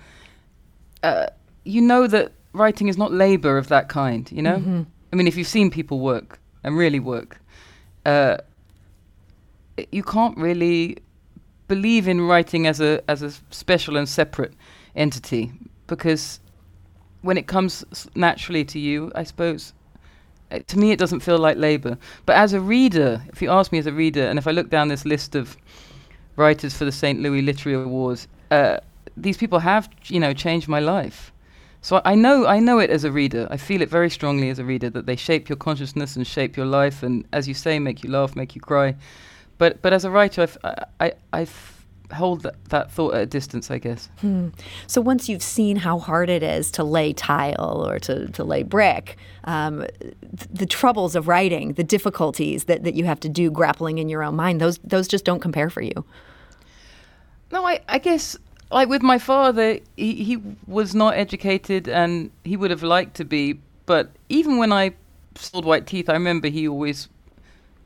uh, 1.03 1.27
you 1.65 1.81
know 1.81 2.07
that 2.07 2.33
writing 2.53 2.89
is 2.89 2.99
not 2.99 3.13
labor 3.13 3.59
of 3.59 3.69
that 3.69 3.89
kind. 3.89 4.31
You 4.33 4.43
know, 4.43 4.57
Mm-hmm. 4.57 4.83
I 5.13 5.17
mean, 5.17 5.29
if 5.29 5.37
you've 5.37 5.47
seen 5.47 5.71
people 5.71 6.01
work 6.01 6.41
and 6.65 6.77
really 6.77 6.99
work, 6.99 7.41
uh, 8.05 8.39
you 9.93 10.03
can't 10.03 10.37
really 10.39 10.99
believe 11.69 12.07
in 12.09 12.21
writing 12.21 12.67
as 12.67 12.81
a 12.81 13.03
as 13.09 13.23
a 13.23 13.31
special 13.51 13.97
and 13.97 14.09
separate 14.09 14.53
entity 14.95 15.53
because 15.87 16.41
when 17.23 17.37
it 17.37 17.47
comes 17.47 17.85
naturally 18.15 18.65
to 18.65 18.79
you, 18.79 19.11
I 19.15 19.25
suppose. 19.25 19.73
uh, 20.53 20.61
To 20.69 20.79
me, 20.79 20.93
it 20.93 20.99
doesn't 20.99 21.21
feel 21.21 21.39
like 21.39 21.57
labor. 21.57 21.99
But 22.25 22.37
as 22.37 22.53
a 22.53 22.61
reader, 22.61 23.21
if 23.29 23.43
you 23.43 23.51
ask 23.51 23.73
me 23.73 23.79
as 23.79 23.87
a 23.87 23.93
reader, 23.93 24.25
and 24.29 24.39
if 24.39 24.47
I 24.47 24.53
look 24.53 24.71
down 24.71 24.89
this 24.89 25.05
list 25.05 25.35
of 25.35 25.57
writers 26.37 26.75
for 26.77 26.85
the 26.85 26.93
St. 26.93 27.21
Louis 27.21 27.43
Literary 27.43 27.83
Awards, 27.83 28.29
uh, 28.51 28.79
these 29.17 29.37
people 29.37 29.59
have, 29.59 29.89
you 30.05 30.21
know, 30.21 30.33
changed 30.35 30.69
my 30.69 30.79
life. 30.79 31.33
So 31.81 32.01
I 32.05 32.15
know, 32.15 32.47
I 32.47 32.61
know 32.61 32.79
it 32.79 32.91
as 32.91 33.05
a 33.05 33.11
reader. 33.11 33.49
I 33.51 33.57
feel 33.57 33.83
it 33.83 33.89
very 33.91 34.11
strongly 34.11 34.49
as 34.51 34.59
a 34.59 34.65
reader 34.65 34.91
that 34.91 35.07
they 35.07 35.17
shape 35.17 35.49
your 35.49 35.57
consciousness 35.57 36.17
and 36.17 36.27
shape 36.27 36.57
your 36.57 36.67
life, 36.67 37.03
and 37.03 37.25
as 37.33 37.49
you 37.49 37.55
say, 37.55 37.79
make 37.81 38.05
you 38.05 38.11
laugh, 38.11 38.37
make 38.37 38.55
you 38.55 38.61
cry. 38.61 38.95
But 39.59 39.81
but 39.83 39.93
as 39.93 40.05
a 40.05 40.11
writer, 40.11 40.43
I 40.43 40.45
f- 40.45 40.59
I, 40.65 40.85
I, 41.01 41.13
I 41.33 41.43
f- 41.43 41.87
hold 42.13 42.43
that, 42.43 42.63
that 42.67 42.91
thought 42.93 43.15
at 43.15 43.23
a 43.23 43.27
distance, 43.27 43.71
I 43.71 43.79
guess. 43.79 44.09
So 44.87 45.01
once 45.01 45.29
you've 45.29 45.43
seen 45.43 45.77
how 45.77 45.99
hard 45.99 46.31
it 46.31 46.43
is 46.43 46.71
to 46.73 46.85
lay 46.85 47.13
tile 47.13 47.85
or 47.89 47.99
to, 48.01 48.29
to 48.29 48.45
lay 48.45 48.63
brick, 48.63 49.17
um, 49.45 49.85
th- 50.01 50.15
the 50.51 50.67
troubles 50.67 51.17
of 51.17 51.27
writing, 51.27 51.73
the 51.73 51.83
difficulties 51.85 52.65
that, 52.65 52.85
that 52.85 52.95
you 52.95 53.05
have 53.07 53.19
to 53.21 53.29
do 53.29 53.51
grappling 53.51 53.99
in 53.99 54.09
your 54.09 54.23
own 54.23 54.37
mind, 54.37 54.61
those 54.61 54.79
those 54.85 55.09
just 55.09 55.25
don't 55.25 55.41
compare 55.41 55.71
for 55.71 55.83
you. 55.83 56.05
No, 57.51 57.65
I, 57.67 57.81
I 57.89 57.99
guess 57.99 58.37
like 58.71 58.89
with 58.89 59.03
my 59.03 59.19
father, 59.19 59.79
he, 59.97 60.25
he 60.25 60.39
was 60.67 60.95
not 60.95 61.15
educated 61.15 61.89
and 61.89 62.31
he 62.45 62.57
would 62.57 62.71
have 62.71 62.83
liked 62.83 63.15
to 63.17 63.25
be. 63.25 63.61
But 63.87 64.11
even 64.29 64.59
when 64.59 64.73
I 64.73 64.95
sold 65.37 65.65
white 65.65 65.87
teeth, 65.87 66.09
I 66.09 66.15
remember 66.15 66.49
he 66.49 66.67
always 66.69 67.09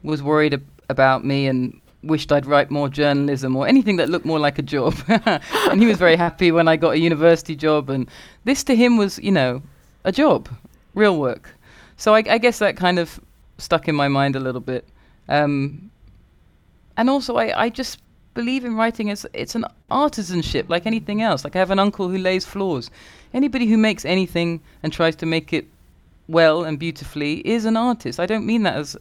was 0.02 0.22
worried 0.22 0.54
ab- 0.54 0.66
about 0.90 1.24
me 1.24 1.46
and 1.46 1.80
wished 2.02 2.32
I'd 2.32 2.46
write 2.46 2.70
more 2.70 2.88
journalism 2.88 3.56
or 3.56 3.66
anything 3.66 3.96
that 3.96 4.08
looked 4.08 4.26
more 4.26 4.38
like 4.38 4.58
a 4.58 4.62
job. 4.62 4.94
and 5.08 5.80
he 5.80 5.86
was 5.86 5.98
very 5.98 6.16
happy 6.16 6.50
when 6.50 6.68
I 6.68 6.76
got 6.76 6.94
a 6.94 6.98
university 6.98 7.54
job. 7.56 7.90
And 7.90 8.08
this 8.44 8.64
to 8.64 8.74
him 8.74 8.96
was, 8.96 9.18
you 9.18 9.32
know, 9.32 9.62
a 10.04 10.12
job, 10.12 10.48
real 10.94 11.18
work. 11.18 11.54
So 11.96 12.14
I, 12.14 12.24
I 12.28 12.38
guess 12.38 12.58
that 12.58 12.76
kind 12.76 12.98
of 12.98 13.20
stuck 13.58 13.88
in 13.88 13.94
my 13.94 14.08
mind 14.08 14.36
a 14.36 14.40
little 14.40 14.60
bit. 14.60 14.86
Um, 15.28 15.90
and 16.96 17.08
also 17.08 17.36
I, 17.36 17.64
I 17.64 17.68
just 17.68 17.98
believe 18.34 18.64
in 18.64 18.74
writing 18.76 19.10
as 19.10 19.26
it's 19.32 19.54
an 19.54 19.64
artisanship 19.90 20.68
like 20.68 20.86
anything 20.86 21.20
else 21.20 21.42
like 21.44 21.56
i 21.56 21.58
have 21.58 21.72
an 21.72 21.80
uncle 21.80 22.08
who 22.08 22.16
lays 22.16 22.44
floors 22.44 22.90
anybody 23.34 23.66
who 23.66 23.76
makes 23.76 24.04
anything 24.04 24.60
and 24.82 24.92
tries 24.92 25.16
to 25.16 25.26
make 25.26 25.52
it 25.52 25.66
well 26.28 26.62
and 26.62 26.78
beautifully 26.78 27.38
is 27.40 27.64
an 27.64 27.76
artist 27.76 28.20
i 28.20 28.26
don't 28.26 28.46
mean 28.46 28.62
that 28.62 28.76
as 28.76 28.96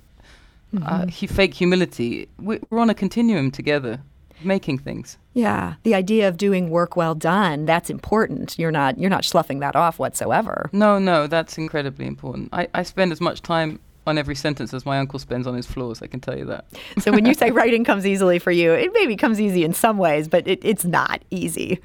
uh, 0.83 1.05
hu- 1.07 1.27
fake 1.27 1.53
humility 1.53 2.27
we're, 2.39 2.59
we're 2.69 2.79
on 2.79 2.89
a 2.89 2.93
continuum 2.93 3.49
together 3.51 3.99
making 4.43 4.77
things 4.77 5.17
Yeah, 5.33 5.73
the 5.83 5.93
idea 5.95 6.27
of 6.29 6.37
doing 6.37 6.69
work 6.69 6.95
well 6.95 7.13
done, 7.15 7.65
that's 7.65 7.89
important. 7.89 8.57
You're 8.57 8.71
not 8.71 8.97
you're 8.97 9.09
not 9.09 9.25
sloughing 9.25 9.59
that 9.59 9.75
off 9.75 9.99
whatsoever. 9.99 10.69
no 10.71 10.97
no 10.99 11.27
that's 11.27 11.57
incredibly 11.57 12.05
important 12.07 12.49
i, 12.53 12.67
I 12.73 12.83
spend 12.83 13.11
as 13.11 13.19
much 13.19 13.41
time 13.41 13.79
on 14.07 14.17
every 14.17 14.35
sentence 14.35 14.73
as 14.73 14.85
my 14.85 14.97
uncle 14.97 15.19
spends 15.19 15.45
on 15.45 15.55
his 15.55 15.65
floors 15.67 16.01
i 16.01 16.07
can 16.07 16.19
tell 16.19 16.37
you 16.37 16.45
that 16.45 16.65
So 16.99 17.11
when 17.11 17.25
you 17.25 17.33
say 17.33 17.51
writing 17.59 17.83
comes 17.83 18.05
easily 18.07 18.39
for 18.39 18.51
you, 18.51 18.71
it 18.73 18.91
maybe 18.93 19.15
comes 19.17 19.39
easy 19.41 19.63
in 19.63 19.73
some 19.73 19.97
ways, 19.97 20.27
but 20.29 20.47
it, 20.47 20.59
it's 20.63 20.85
not 20.85 21.21
easy. 21.31 21.79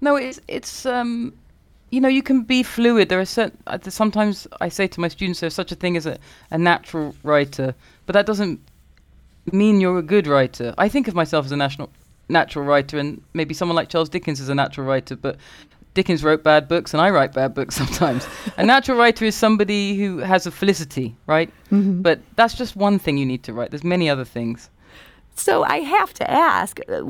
No, 0.00 0.14
it's 0.16 0.40
it's 0.46 0.86
um, 0.86 1.32
you 1.90 2.00
know, 2.00 2.08
you 2.08 2.22
can 2.22 2.42
be 2.42 2.62
fluid. 2.62 3.08
There 3.08 3.20
are 3.20 3.24
certain. 3.24 3.58
Uh, 3.66 3.78
sometimes 3.88 4.46
I 4.60 4.68
say 4.68 4.86
to 4.88 5.00
my 5.00 5.08
students, 5.08 5.40
there's 5.40 5.54
such 5.54 5.72
a 5.72 5.74
thing 5.74 5.96
as 5.96 6.06
a, 6.06 6.18
a 6.50 6.58
natural 6.58 7.14
writer, 7.22 7.74
but 8.06 8.12
that 8.12 8.26
doesn't 8.26 8.60
mean 9.52 9.80
you're 9.80 9.98
a 9.98 10.02
good 10.02 10.26
writer. 10.26 10.74
I 10.78 10.88
think 10.88 11.08
of 11.08 11.14
myself 11.14 11.46
as 11.46 11.52
a 11.52 11.56
national 11.56 11.90
natural 12.28 12.64
writer, 12.64 12.98
and 12.98 13.22
maybe 13.32 13.54
someone 13.54 13.76
like 13.76 13.88
Charles 13.88 14.08
Dickens 14.08 14.40
is 14.40 14.48
a 14.48 14.54
natural 14.54 14.86
writer, 14.86 15.16
but 15.16 15.36
Dickens 15.94 16.22
wrote 16.22 16.44
bad 16.44 16.68
books, 16.68 16.92
and 16.92 17.00
I 17.00 17.10
write 17.10 17.32
bad 17.32 17.54
books 17.54 17.74
sometimes. 17.82 18.26
a 18.56 18.64
natural 18.64 18.98
writer 18.98 19.24
is 19.24 19.34
somebody 19.34 19.96
who 19.96 20.18
has 20.18 20.46
a 20.46 20.50
felicity, 20.50 21.16
right? 21.26 21.50
But 22.02 22.20
that's 22.36 22.54
just 22.54 22.76
one 22.76 22.98
thing 22.98 23.16
you 23.18 23.26
need 23.26 23.42
to 23.44 23.52
write. 23.52 23.70
There's 23.70 23.84
many 23.84 24.10
other 24.10 24.24
things. 24.24 24.68
So 25.38 25.62
I 25.64 25.78
have 25.80 26.12
to 26.14 26.30
ask, 26.30 26.80
uh, 26.88 27.02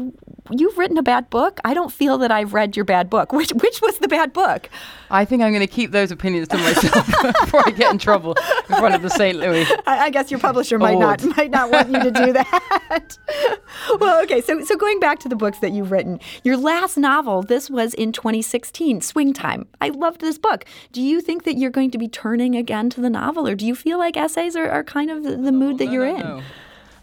you've 0.51 0.77
written 0.79 0.99
a 0.99 1.03
bad 1.03 1.31
book? 1.31 1.61
I 1.65 1.75
don't 1.75 1.91
feel 1.93 2.19
that 2.19 2.31
I've 2.31 2.53
read 2.55 2.77
your 2.77 2.85
bad 2.85 3.09
book. 3.11 3.33
Which 3.39 3.51
which 3.53 3.81
was 3.81 3.99
the 3.99 4.09
bad 4.09 4.33
book? 4.33 4.69
I 5.11 5.25
think 5.25 5.43
I'm 5.43 5.53
going 5.53 5.67
to 5.67 5.73
keep 5.73 5.91
those 5.93 6.11
opinions 6.11 6.49
to 6.49 6.59
myself 6.59 7.07
before 7.41 7.63
I 7.67 7.71
get 7.71 7.91
in 7.91 7.99
trouble 7.99 8.35
in 8.69 8.77
front 8.77 8.95
of 8.95 9.01
the 9.03 9.09
St. 9.09 9.39
Louis. 9.39 9.67
I, 9.87 10.07
I 10.07 10.11
guess 10.11 10.31
your 10.31 10.39
publisher 10.41 10.79
might 10.79 10.99
not 10.99 11.25
might 11.37 11.51
not 11.51 11.71
want 11.71 11.89
you 11.89 12.01
to 12.03 12.11
do 12.11 12.33
that. 12.35 13.19
well, 14.01 14.23
okay. 14.25 14.41
So 14.43 14.63
so 14.65 14.77
going 14.77 15.01
back 15.01 15.19
to 15.21 15.29
the 15.29 15.37
books 15.37 15.59
that 15.61 15.73
you've 15.73 15.91
written, 15.91 16.21
your 16.45 16.57
last 16.57 16.97
novel, 16.99 17.43
this 17.43 17.71
was 17.71 17.95
in 17.95 18.13
2016, 18.13 19.01
Swing 19.01 19.33
Time. 19.33 19.67
I 19.81 19.89
loved 19.89 20.21
this 20.21 20.37
book. 20.39 20.65
Do 20.93 21.01
you 21.03 21.21
think 21.21 21.45
that 21.45 21.57
you're 21.57 21.71
going 21.71 21.91
to 21.93 21.99
be 21.99 22.09
turning 22.09 22.55
again 22.57 22.91
to 22.91 23.01
the 23.01 23.11
novel, 23.11 23.49
or 23.49 23.55
do 23.55 23.67
you 23.67 23.75
feel 23.75 23.99
like 23.99 24.17
essays 24.17 24.57
are, 24.57 24.69
are 24.69 24.85
kind 24.85 25.11
of 25.11 25.23
the, 25.23 25.37
the 25.37 25.53
mood 25.53 25.79
that 25.79 25.87
No, 25.87 25.93
you're 25.93 26.07
no, 26.07 26.15
in? 26.17 26.21
no. 26.21 26.43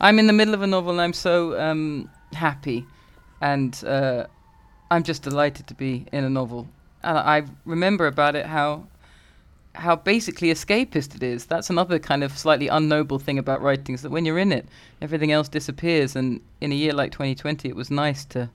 I'm 0.05 0.19
in 0.19 0.27
the 0.27 0.33
middle 0.33 0.53
of 0.53 0.61
a 0.61 0.67
novel 0.67 0.91
and 0.91 1.01
I'm 1.01 1.13
so 1.13 1.59
um, 1.59 2.11
happy. 2.31 2.85
And 3.41 3.83
uh, 3.83 4.27
I'm 4.91 5.01
just 5.01 5.23
delighted 5.23 5.65
to 5.65 5.73
be 5.73 6.05
in 6.11 6.23
a 6.23 6.29
novel. 6.29 6.67
And 7.03 7.17
I 7.17 7.43
remember 7.65 8.05
about 8.05 8.35
it 8.35 8.45
how 8.45 8.85
how 9.73 9.95
basically 9.95 10.49
escapist 10.49 11.15
it 11.15 11.23
is. 11.23 11.47
That's 11.47 11.71
another 11.71 11.97
kind 11.97 12.23
of 12.23 12.37
slightly 12.37 12.67
unnoble 12.67 13.19
thing 13.19 13.39
about 13.39 13.63
writing 13.63 13.95
is 13.95 14.03
that 14.03 14.11
when 14.11 14.25
you're 14.25 14.37
in 14.37 14.51
it, 14.51 14.67
everything 15.01 15.31
else 15.31 15.49
disappears. 15.49 16.15
And 16.15 16.39
in 16.61 16.71
a 16.71 16.75
year 16.75 16.93
like 16.93 17.11
2020, 17.11 17.67
it 17.67 17.75
was 17.75 17.89
nice 17.89 18.25
to 18.25 18.51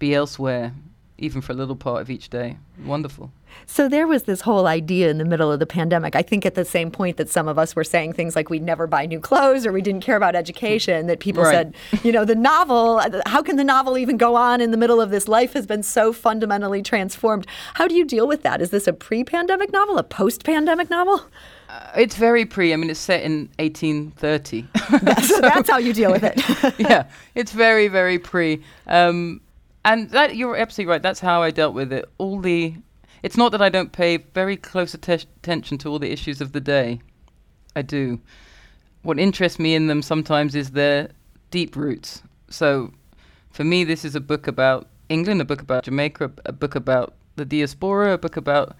be 0.00 0.16
elsewhere, 0.16 0.74
even 1.18 1.40
for 1.40 1.52
a 1.52 1.54
little 1.54 1.76
part 1.76 2.00
of 2.00 2.10
each 2.10 2.28
day. 2.30 2.56
Wonderful. 2.84 3.32
So 3.66 3.88
there 3.88 4.06
was 4.06 4.22
this 4.24 4.42
whole 4.42 4.66
idea 4.66 5.10
in 5.10 5.18
the 5.18 5.24
middle 5.24 5.50
of 5.50 5.58
the 5.58 5.66
pandemic. 5.66 6.14
I 6.14 6.22
think 6.22 6.46
at 6.46 6.54
the 6.54 6.64
same 6.64 6.90
point 6.90 7.16
that 7.16 7.28
some 7.28 7.48
of 7.48 7.58
us 7.58 7.74
were 7.74 7.82
saying 7.84 8.12
things 8.12 8.36
like 8.36 8.50
we'd 8.50 8.62
never 8.62 8.86
buy 8.86 9.04
new 9.06 9.18
clothes 9.18 9.66
or 9.66 9.72
we 9.72 9.82
didn't 9.82 10.02
care 10.02 10.16
about 10.16 10.36
education, 10.36 11.06
that 11.08 11.18
people 11.18 11.42
Right. 11.42 11.52
said, 11.54 11.74
you 12.04 12.12
know, 12.12 12.24
the 12.24 12.34
novel, 12.34 13.02
how 13.26 13.42
can 13.42 13.56
the 13.56 13.64
novel 13.64 13.98
even 13.98 14.16
go 14.16 14.36
on 14.36 14.60
in 14.60 14.70
the 14.70 14.76
middle 14.76 15.00
of 15.00 15.10
this? 15.10 15.26
Life 15.28 15.54
has 15.54 15.66
been 15.66 15.82
so 15.82 16.12
fundamentally 16.12 16.82
transformed. 16.82 17.46
How 17.74 17.88
do 17.88 17.94
you 17.94 18.04
deal 18.04 18.28
with 18.28 18.42
that? 18.42 18.60
Is 18.60 18.70
this 18.70 18.86
a 18.86 18.92
pre-pandemic 18.92 19.72
novel, 19.72 19.98
a 19.98 20.04
post-pandemic 20.04 20.88
novel? 20.90 21.22
Uh, 21.68 21.90
it's 21.96 22.16
very 22.16 22.46
pre. 22.46 22.72
I 22.72 22.76
mean, 22.76 22.88
it's 22.90 23.00
set 23.00 23.22
in 23.22 23.48
1830. 23.58 24.66
so 25.26 25.40
that's 25.40 25.68
how 25.68 25.76
you 25.78 25.92
deal 25.92 26.10
with 26.10 26.22
it. 26.24 26.40
yeah, 26.78 27.04
it's 27.34 27.52
very, 27.52 27.88
very 27.88 28.18
pre. 28.18 28.62
Um, 28.86 29.40
and 29.84 30.10
that 30.10 30.36
you're 30.36 30.56
absolutely 30.56 30.90
right. 30.90 31.02
That's 31.02 31.20
how 31.20 31.42
I 31.42 31.50
dealt 31.50 31.74
with 31.74 31.92
it. 31.92 32.04
All 32.18 32.40
the, 32.40 32.74
it's 33.22 33.36
not 33.36 33.52
that 33.52 33.62
I 33.62 33.68
don't 33.68 33.92
pay 33.92 34.18
very 34.18 34.56
close 34.56 34.94
atte- 34.94 35.26
attention 35.38 35.78
to 35.78 35.88
all 35.88 35.98
the 35.98 36.12
issues 36.12 36.40
of 36.40 36.52
the 36.52 36.60
day. 36.60 37.00
I 37.74 37.82
do. 37.82 38.20
What 39.02 39.18
interests 39.18 39.58
me 39.58 39.74
in 39.74 39.86
them 39.86 40.02
sometimes 40.02 40.54
is 40.54 40.70
their 40.70 41.10
deep 41.50 41.76
roots. 41.76 42.22
So, 42.50 42.92
for 43.50 43.64
me, 43.64 43.84
this 43.84 44.04
is 44.04 44.14
a 44.14 44.20
book 44.20 44.46
about 44.46 44.88
England, 45.08 45.40
a 45.40 45.44
book 45.44 45.62
about 45.62 45.84
Jamaica, 45.84 46.32
a, 46.44 46.52
book 46.52 46.74
about 46.74 47.14
the 47.36 47.44
diaspora, 47.44 48.14
a 48.14 48.18
book 48.18 48.36
about 48.36 48.76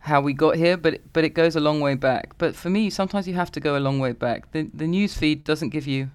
how 0.00 0.20
we 0.20 0.32
got 0.32 0.56
here, 0.56 0.76
but 0.76 1.00
but 1.12 1.24
it 1.24 1.30
goes 1.30 1.56
a 1.56 1.60
long 1.60 1.80
way 1.80 1.94
back. 1.94 2.36
But 2.38 2.54
for 2.54 2.70
me, 2.70 2.90
sometimes 2.90 3.26
you 3.26 3.34
have 3.34 3.50
to 3.52 3.60
go 3.60 3.76
a 3.76 3.80
long 3.80 3.98
way 3.98 4.12
back. 4.12 4.52
The 4.52 4.70
the 4.74 4.86
news 4.86 5.14
feed 5.14 5.44
doesn't 5.44 5.70
give 5.70 5.86
you 5.86 6.10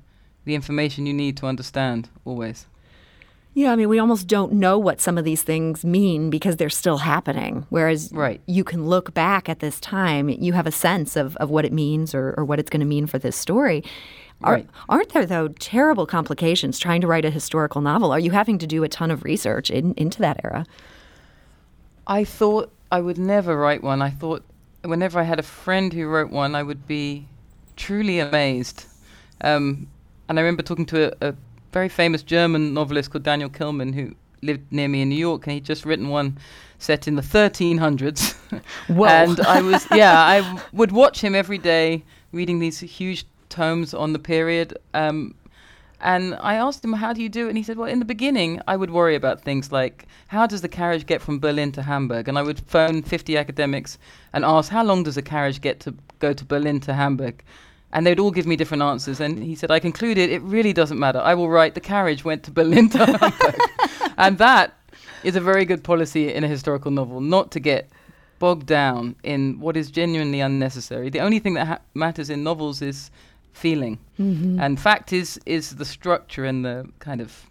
the 0.45 0.55
information 0.55 1.05
you 1.05 1.13
need 1.13 1.35
to 1.37 1.47
understand 1.47 2.09
always. 2.25 2.67
Yeah, 3.55 3.71
I 3.71 3.75
mean, 3.75 3.89
we 3.89 3.99
almost 3.99 4.27
don't 4.27 4.53
know 4.53 4.77
what 4.77 5.01
some 5.01 5.17
of 5.17 5.25
these 5.25 5.41
things 5.41 5.83
mean 5.83 6.29
because 6.29 6.57
they're 6.57 6.69
still 6.69 6.99
happening. 6.99 7.65
Whereas 7.69 8.11
Right. 8.13 8.39
you 8.45 8.63
can 8.63 8.85
look 8.85 9.13
back 9.13 9.49
at 9.49 9.59
this 9.59 9.79
time, 9.79 10.29
you 10.29 10.53
have 10.53 10.67
a 10.67 10.71
sense 10.71 11.15
of, 11.15 11.35
of 11.37 11.49
what 11.49 11.65
it 11.65 11.73
means 11.73 12.13
or, 12.13 12.33
or 12.37 12.45
what 12.45 12.59
it's 12.59 12.69
going 12.69 12.79
to 12.81 12.85
mean 12.85 13.07
for 13.07 13.17
this 13.19 13.35
story. 13.35 13.83
Are, 14.43 14.53
Right. 14.53 14.69
Aren't 14.87 15.09
there, 15.09 15.25
though, 15.25 15.49
terrible 15.49 16.05
complications 16.05 16.79
trying 16.79 17.01
to 17.01 17.07
write 17.07 17.25
a 17.25 17.29
historical 17.31 17.81
novel? 17.81 18.11
Are 18.11 18.19
you 18.19 18.31
having 18.31 18.59
to 18.59 18.67
do 18.67 18.83
a 18.83 18.87
ton 18.87 19.11
of 19.11 19.23
research 19.23 19.69
in, 19.69 19.93
into 19.95 20.19
that 20.21 20.39
era? 20.43 20.65
I 22.07 22.23
thought 22.23 22.71
I 22.91 23.01
would 23.01 23.17
never 23.17 23.57
write 23.57 23.83
one. 23.83 24.01
I 24.01 24.11
thought 24.11 24.43
whenever 24.83 25.19
I 25.19 25.23
had 25.23 25.39
a 25.39 25.43
friend 25.43 25.91
who 25.91 26.07
wrote 26.07 26.31
one, 26.31 26.55
I 26.55 26.63
would 26.63 26.87
be 26.87 27.27
truly 27.75 28.19
amazed. 28.19 28.85
Um, 29.41 29.87
and 30.29 30.39
I 30.39 30.41
remember 30.41 30.63
talking 30.63 30.85
to 30.87 31.11
a, 31.21 31.29
a 31.29 31.35
very 31.71 31.89
famous 31.89 32.23
German 32.23 32.73
novelist 32.73 33.11
called 33.11 33.23
Daniel 33.23 33.49
Kehlmann 33.49 33.93
who 33.93 34.15
lived 34.41 34.71
near 34.71 34.87
me 34.87 35.01
in 35.01 35.09
New 35.09 35.15
York, 35.15 35.45
and 35.47 35.53
he'd 35.53 35.65
just 35.65 35.85
written 35.85 36.09
one 36.09 36.37
set 36.77 37.07
in 37.07 37.15
the 37.15 37.21
1300s. 37.21 38.33
Whoa. 38.87 39.05
and 39.05 39.39
I 39.41 39.61
was, 39.61 39.85
yeah, 39.93 40.23
I 40.23 40.41
w- 40.41 40.59
would 40.73 40.91
watch 40.91 41.21
him 41.21 41.35
every 41.35 41.57
day 41.57 42.03
reading 42.31 42.59
these 42.59 42.79
huge 42.79 43.25
tomes 43.49 43.93
on 43.93 44.13
the 44.13 44.19
period. 44.19 44.77
Um, 44.93 45.35
And 46.01 46.35
I 46.35 46.53
asked 46.55 46.85
him, 46.85 46.93
How 46.93 47.11
do 47.11 47.21
you 47.21 47.27
do 47.27 47.45
it? 47.47 47.49
And 47.49 47.57
he 47.57 47.63
said, 47.63 47.77
Well, 47.77 47.89
in 47.91 47.99
the 47.99 48.05
beginning, 48.05 48.61
I 48.65 48.77
would 48.77 48.89
worry 48.91 49.15
about 49.15 49.41
things 49.41 49.69
like, 49.71 50.05
How 50.27 50.47
does 50.47 50.61
the 50.61 50.69
carriage 50.69 51.05
get 51.05 51.21
from 51.21 51.39
Berlin 51.39 51.71
to 51.73 51.81
Hamburg? 51.81 52.29
And 52.29 52.37
I 52.39 52.41
would 52.41 52.59
phone 52.61 53.01
50 53.03 53.35
academics 53.37 53.97
and 54.31 54.45
ask, 54.45 54.71
How 54.71 54.83
long 54.85 55.03
does 55.03 55.17
a 55.17 55.21
carriage 55.21 55.59
get 55.59 55.81
to 55.81 55.93
go 56.19 56.31
to 56.31 56.45
Berlin 56.45 56.79
to 56.81 56.93
Hamburg? 56.93 57.43
And 57.91 58.05
they'd 58.05 58.19
all 58.19 58.31
give 58.31 58.45
me 58.45 58.55
different 58.55 58.83
answers. 58.83 59.19
And 59.19 59.43
he 59.43 59.55
said, 59.55 59.71
I 59.71 59.79
concluded 59.79 60.29
it 60.29 60.41
really 60.43 60.73
doesn't 60.73 60.99
matter. 60.99 61.19
I 61.19 61.33
will 61.33 61.49
write 61.49 61.73
the 61.73 61.81
carriage 61.81 62.23
went 62.23 62.43
to 62.43 62.51
Hamburg. 62.55 63.55
and 64.17 64.37
that 64.37 64.73
is 65.23 65.35
a 65.35 65.41
very 65.41 65.65
good 65.65 65.83
policy 65.83 66.31
in 66.33 66.43
a 66.43 66.47
historical 66.47 66.91
novel, 66.91 67.19
not 67.19 67.51
to 67.51 67.59
get 67.59 67.89
bogged 68.37 68.67
down 68.67 69.15
in 69.23 69.59
what 69.59 69.75
is 69.75 69.91
genuinely 69.91 70.39
unnecessary. 70.39 71.09
The 71.09 71.19
only 71.19 71.39
thing 71.39 71.55
that 71.55 71.67
ha- 71.67 71.79
matters 71.93 72.29
in 72.29 72.43
novels 72.43 72.81
is 72.81 73.11
feeling, 73.53 73.97
Mm-hmm. 74.19 74.59
and 74.59 74.79
fact 74.79 75.11
is 75.11 75.39
is 75.45 75.75
the 75.77 75.85
structure 75.85 76.45
and 76.45 76.63
the 76.63 76.85
kind 76.99 77.19
of 77.21 77.49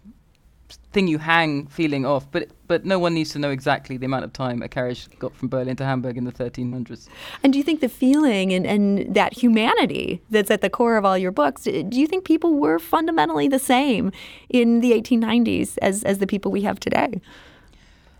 thing 0.91 1.07
you 1.07 1.17
hang 1.17 1.67
feeling 1.67 2.05
off. 2.05 2.29
But 2.31 2.49
but 2.67 2.85
no 2.85 2.99
one 2.99 3.13
needs 3.13 3.31
to 3.31 3.39
know 3.39 3.49
exactly 3.49 3.97
the 3.97 4.05
amount 4.05 4.25
of 4.25 4.33
time 4.33 4.61
a 4.61 4.67
carriage 4.67 5.07
got 5.17 5.35
from 5.35 5.49
Berlin 5.49 5.75
to 5.77 5.85
Hamburg 5.85 6.17
in 6.17 6.25
the 6.25 6.31
1300s. 6.31 7.07
And 7.43 7.51
do 7.51 7.57
you 7.57 7.63
think 7.63 7.81
the 7.81 7.89
feeling 7.89 8.53
and, 8.53 8.65
and 8.67 9.13
that 9.15 9.33
humanity 9.33 10.21
that's 10.29 10.51
at 10.51 10.61
the 10.61 10.69
core 10.69 10.95
of 10.95 11.03
all 11.03 11.17
your 11.17 11.31
books, 11.31 11.63
do 11.63 11.87
you 11.91 12.05
think 12.05 12.25
people 12.25 12.53
were 12.53 12.77
fundamentally 12.77 13.47
the 13.47 13.57
same 13.57 14.11
in 14.49 14.81
the 14.81 14.91
1890s 14.91 15.77
as, 15.81 16.03
as 16.03 16.19
the 16.19 16.27
people 16.27 16.51
we 16.51 16.61
have 16.61 16.79
today? 16.79 17.19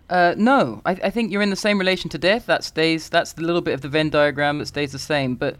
Uh, 0.10 0.34
no, 0.36 0.82
I, 0.86 0.92
I 0.92 1.10
think 1.12 1.32
you're 1.32 1.44
in 1.44 1.52
the 1.52 1.56
same 1.56 1.78
relation 1.78 2.10
to 2.10 2.18
death. 2.18 2.48
That 2.48 2.64
stays. 2.64 3.10
That's 3.10 3.34
the 3.34 3.44
little 3.44 3.62
bit 3.62 3.76
of 3.76 3.82
the 3.82 3.90
Venn 3.90 4.10
diagram 4.10 4.58
that 4.58 4.66
stays 4.66 4.92
the 4.92 5.00
same. 5.00 5.36
But 5.36 5.58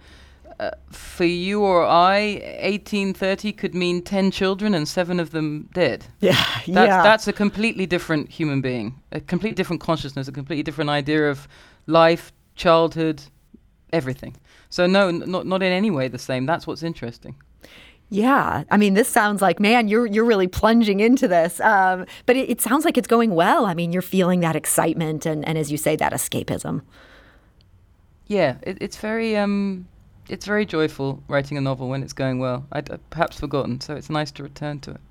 uh, 0.60 0.72
for 0.92 1.24
you 1.24 1.62
or 1.62 1.86
I, 1.86 2.42
1830 2.62 3.54
could 3.54 3.74
mean 3.74 4.02
10 4.02 4.32
children 4.32 4.74
and 4.74 4.88
seven 4.88 5.20
of 5.20 5.32
them 5.32 5.70
dead. 5.74 6.06
Yeah, 6.20 6.36
That's, 6.68 7.04
that's 7.04 7.28
a 7.28 7.34
completely 7.34 7.86
different 7.86 8.30
human 8.30 8.62
being, 8.62 9.00
a 9.12 9.22
completely 9.22 9.56
different 9.56 9.82
consciousness, 9.82 10.28
a 10.28 10.32
completely 10.32 10.64
different 10.64 10.90
idea 10.90 11.30
of 11.30 11.48
life, 11.88 12.34
childhood, 12.56 13.24
everything. 13.94 14.36
So 14.70 14.86
no, 14.86 15.08
n- 15.08 15.24
not 15.26 15.48
not 15.48 15.64
in 15.64 15.72
any 15.72 15.90
way 15.90 16.10
the 16.10 16.20
same. 16.20 16.46
That's 16.46 16.68
what's 16.68 16.84
interesting. 16.84 17.36
Yeah, 18.12 18.64
I 18.72 18.78
mean, 18.78 18.96
this 18.96 19.08
sounds 19.08 19.42
like 19.42 19.60
man, 19.60 19.88
you're 19.88 20.06
you're 20.06 20.26
really 20.26 20.48
plunging 20.48 21.00
into 21.00 21.28
this, 21.28 21.60
um, 21.62 22.06
but 22.26 22.36
it, 22.36 22.50
it 22.50 22.62
sounds 22.62 22.84
like 22.86 22.98
it's 22.98 23.08
going 23.08 23.34
well. 23.34 23.66
I 23.66 23.74
mean, 23.74 23.92
you're 23.94 24.02
feeling 24.02 24.42
that 24.42 24.56
excitement 24.56 25.26
and, 25.26 25.48
and 25.48 25.58
as 25.58 25.72
you 25.72 25.78
say, 25.78 25.96
that 25.96 26.12
escapism. 26.12 26.82
Yeah, 28.28 28.58
it, 28.62 28.78
it's 28.82 28.98
very 28.98 29.38
um, 29.38 29.88
it's 30.30 30.46
very 30.46 30.66
joyful 30.66 31.24
writing 31.28 31.58
a 31.58 31.62
novel 31.62 31.90
when 31.90 32.04
it's 32.04 32.14
going 32.14 32.40
well. 32.40 32.66
I'd 32.72 32.90
uh, 32.90 32.98
perhaps 33.10 33.40
forgotten, 33.40 33.82
so 33.82 33.96
it's 33.96 34.10
nice 34.10 34.32
to 34.32 34.44
return 34.44 34.80
to 34.82 34.92
it. 34.92 35.02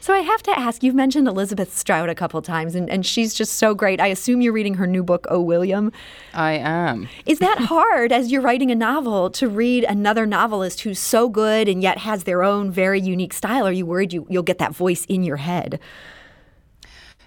So 0.00 0.12
I 0.12 0.18
have 0.18 0.42
to 0.44 0.58
ask, 0.58 0.82
you've 0.82 0.94
mentioned 0.94 1.26
Elizabeth 1.26 1.76
Strout 1.76 2.08
a 2.08 2.14
couple 2.14 2.40
times, 2.42 2.74
and, 2.74 2.88
and 2.90 3.04
she's 3.04 3.34
just 3.34 3.54
so 3.54 3.74
great. 3.74 4.00
I 4.00 4.08
assume 4.08 4.40
you're 4.40 4.52
reading 4.52 4.74
her 4.74 4.86
new 4.86 5.02
book, 5.02 5.26
Oh 5.30 5.40
William. 5.40 5.90
I 6.32 6.52
am. 6.52 7.08
Is 7.26 7.38
that 7.38 7.58
hard 7.68 8.12
as 8.12 8.30
you're 8.30 8.42
writing 8.42 8.70
a 8.70 8.74
novel 8.74 9.30
to 9.30 9.48
read 9.48 9.84
another 9.84 10.26
novelist 10.26 10.82
who's 10.82 10.98
so 10.98 11.28
good 11.28 11.68
and 11.68 11.82
yet 11.82 11.98
has 11.98 12.24
their 12.24 12.42
own 12.42 12.70
very 12.70 13.00
unique 13.00 13.32
style? 13.32 13.66
Are 13.66 13.72
you 13.72 13.86
worried 13.86 14.12
you, 14.12 14.26
you'll 14.28 14.42
get 14.42 14.58
that 14.58 14.74
voice 14.74 15.04
in 15.06 15.22
your 15.22 15.36
head? 15.36 15.80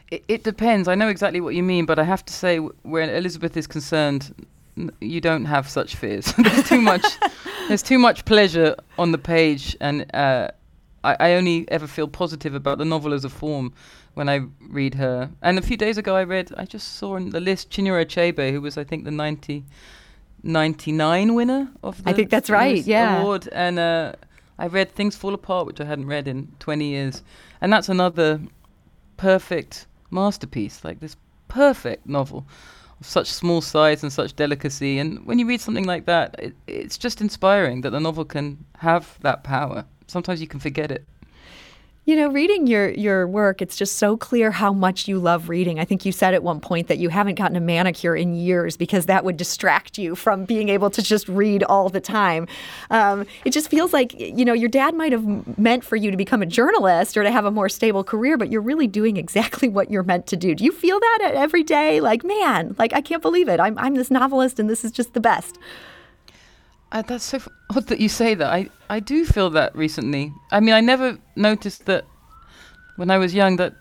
It, 0.10 0.24
it 0.27 0.44
depends. 0.44 0.88
I 0.88 0.96
know 0.96 1.10
exactly 1.10 1.42
what 1.42 1.56
you 1.56 1.63
mean, 1.63 1.86
but 1.86 2.00
I 2.00 2.04
have 2.04 2.24
to 2.25 2.34
say, 2.34 2.58
where 2.58 3.13
Elizabeth 3.13 3.58
is 3.58 3.68
concerned, 3.68 4.47
you 5.01 5.22
don't 5.22 5.46
have 5.46 5.69
such 5.69 5.96
fears. 5.96 6.34
there's 6.38 6.67
too 6.67 6.81
much. 6.81 7.05
there's 7.67 7.84
too 7.84 8.00
much 8.00 8.25
pleasure 8.25 8.75
on 8.98 9.12
the 9.12 9.17
page, 9.17 9.75
and 9.81 10.05
uh, 10.13 10.50
I, 11.03 11.17
I 11.19 11.34
only 11.34 11.69
ever 11.69 11.88
feel 11.88 12.07
positive 12.07 12.55
about 12.55 12.77
the 12.77 12.86
novel 12.86 13.13
as 13.13 13.25
a 13.25 13.29
form 13.29 13.74
when 14.13 14.29
I 14.29 14.41
read 14.69 14.96
her. 14.96 15.29
And 15.41 15.57
a 15.57 15.62
few 15.62 15.77
days 15.77 15.98
ago, 15.98 16.15
I 16.15 16.24
read. 16.24 16.51
I 16.57 16.65
just 16.65 16.96
saw 16.96 17.15
in 17.15 17.29
the 17.31 17.39
list 17.39 17.69
Chinua 17.69 18.05
Achebe, 18.05 18.51
who 18.51 18.62
was, 18.62 18.77
I 18.77 18.84
think, 18.84 19.04
the 19.04 19.12
90, 19.12 19.63
99 20.43 21.36
winner 21.36 21.69
of 21.84 22.04
the 22.04 22.10
I 22.10 22.13
think 22.13 22.30
that's 22.30 22.49
right, 22.49 22.84
yeah. 22.84 23.21
award, 23.21 23.47
and 23.52 23.80
uh, 23.80 24.13
I 24.58 24.67
read 24.67 24.91
Things 24.91 25.15
Fall 25.15 25.34
Apart, 25.34 25.67
which 25.67 25.82
I 25.82 25.86
hadn't 25.86 26.08
read 26.08 26.28
in 26.28 26.52
20 26.60 26.86
years, 26.86 27.23
and 27.62 27.71
that's 27.71 27.89
another 27.89 28.39
perfect 29.17 29.88
masterpiece, 30.12 30.84
like 30.84 30.99
this 30.99 31.15
perfect 31.47 32.08
novel 32.08 32.45
such 33.01 33.27
small 33.27 33.62
size 33.62 34.03
and 34.03 34.12
such 34.12 34.36
delicacy. 34.36 34.99
And 34.99 35.25
when 35.25 35.39
you 35.39 35.47
read 35.47 35.62
something 35.62 35.86
like 35.86 36.05
that, 36.05 36.36
it, 36.39 36.55
it's 36.67 36.97
just 36.97 37.21
inspiring 37.21 37.81
that 37.81 37.91
the 37.91 37.99
novel 37.99 38.25
can 38.25 38.65
have 38.79 39.17
that 39.21 39.43
power. 39.43 39.86
Sometimes 40.07 40.41
you 40.41 40.47
can 40.47 40.60
forget 40.60 40.91
it. 40.91 41.05
You 42.08 42.15
know, 42.15 42.30
reading 42.30 42.67
your 42.67 42.89
your 42.91 43.28
work, 43.28 43.62
it's 43.62 43.76
just 43.76 43.98
so 43.98 44.15
clear 44.15 44.50
how 44.50 44.72
much 44.72 45.10
you 45.10 45.20
love 45.20 45.50
reading. 45.50 45.78
I 45.78 45.84
think 45.84 46.06
you 46.06 46.13
said 46.13 46.34
at 46.34 46.41
one 46.41 46.62
point 46.62 46.88
that 46.88 47.00
you 47.00 47.10
haven't 47.10 47.36
gotten 47.36 47.58
a 47.58 47.60
manicure 47.60 48.15
in 48.15 48.34
years 48.34 48.78
because 48.78 49.08
that 49.08 49.26
would 49.26 49.36
distract 49.36 49.98
you 49.98 50.15
from 50.15 50.46
being 50.46 50.70
able 50.70 50.89
to 50.91 51.02
just 51.02 51.28
read 51.28 51.63
all 51.63 51.89
the 51.89 52.00
time. 52.00 52.48
Um, 52.91 53.26
it 53.43 53.50
just 53.50 53.70
feels 53.70 53.91
like 53.91 54.17
you 54.17 54.46
know 54.46 54.54
your 54.54 54.70
dad 54.70 54.96
might 54.96 55.12
have 55.12 55.58
meant 55.58 55.84
for 55.84 55.98
you 55.98 56.10
to 56.10 56.15
become 56.15 56.41
a 56.41 56.46
journalist 56.46 57.17
or 57.17 57.24
to 57.24 57.30
have 57.30 57.43
a 57.43 57.52
more 57.52 57.67
stable 57.67 58.06
career, 58.06 58.38
but 58.38 58.50
you're 58.50 58.62
really 58.62 58.88
doing 58.88 59.17
exactly 59.17 59.67
what 59.78 59.91
you're 59.91 60.04
meant 60.04 60.28
to 60.28 60.38
do. 60.38 60.56
Do 60.56 60.63
you 60.63 60.72
feel 60.72 61.02
that 61.02 61.32
every 61.34 61.63
day? 61.63 62.00
Like, 62.00 62.24
man, 62.24 62.74
like 62.80 62.93
I 62.93 63.02
can't 63.02 63.22
believe 63.22 63.50
it. 63.50 63.60
I'm 63.60 63.78
I'm 63.78 63.96
this 63.96 64.10
novelist 64.10 64.60
and 64.60 64.70
this 64.70 64.86
is 64.86 64.93
just 64.93 65.13
the 65.13 65.20
best. 65.20 65.60
Uh, 66.91 67.02
that's 67.02 67.23
so 67.23 67.38
f- 67.38 67.47
odd 67.76 67.88
that 67.88 68.00
you 68.00 68.10
say 68.10 68.34
that. 68.34 68.47
I, 68.52 68.69
I 68.89 69.00
do 69.00 69.26
feel 69.26 69.50
that 69.52 69.76
recently. 69.76 70.34
I 70.52 70.60
mean, 70.60 70.73
I 70.73 70.82
never 70.82 71.17
noticed 71.36 71.86
that 71.86 72.06
when 72.95 73.12
I 73.12 73.17
was 73.17 73.34
young 73.34 73.58
that 73.58 73.73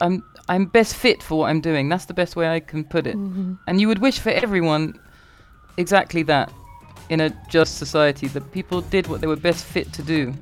I'm 0.00 0.22
I'm 0.48 0.66
best 0.66 0.94
fit 0.94 1.22
for 1.22 1.38
what 1.38 1.50
I'm 1.50 1.60
doing. 1.60 1.88
That's 1.88 2.04
the 2.04 2.14
best 2.14 2.36
way 2.36 2.48
I 2.48 2.60
can 2.60 2.84
put 2.84 3.06
it. 3.06 3.14
And 3.14 3.80
you 3.80 3.88
would 3.88 3.98
wish 4.00 4.18
for 4.18 4.30
everyone 4.30 4.98
exactly 5.76 6.22
that 6.24 6.52
in 7.08 7.20
a 7.20 7.30
just 7.48 7.78
society 7.78 8.28
that 8.28 8.52
people 8.52 8.80
did 8.82 9.06
what 9.06 9.20
they 9.20 9.26
were 9.26 9.36
best 9.36 9.64
fit 9.64 9.92
to 9.94 10.02
do, 10.02 10.34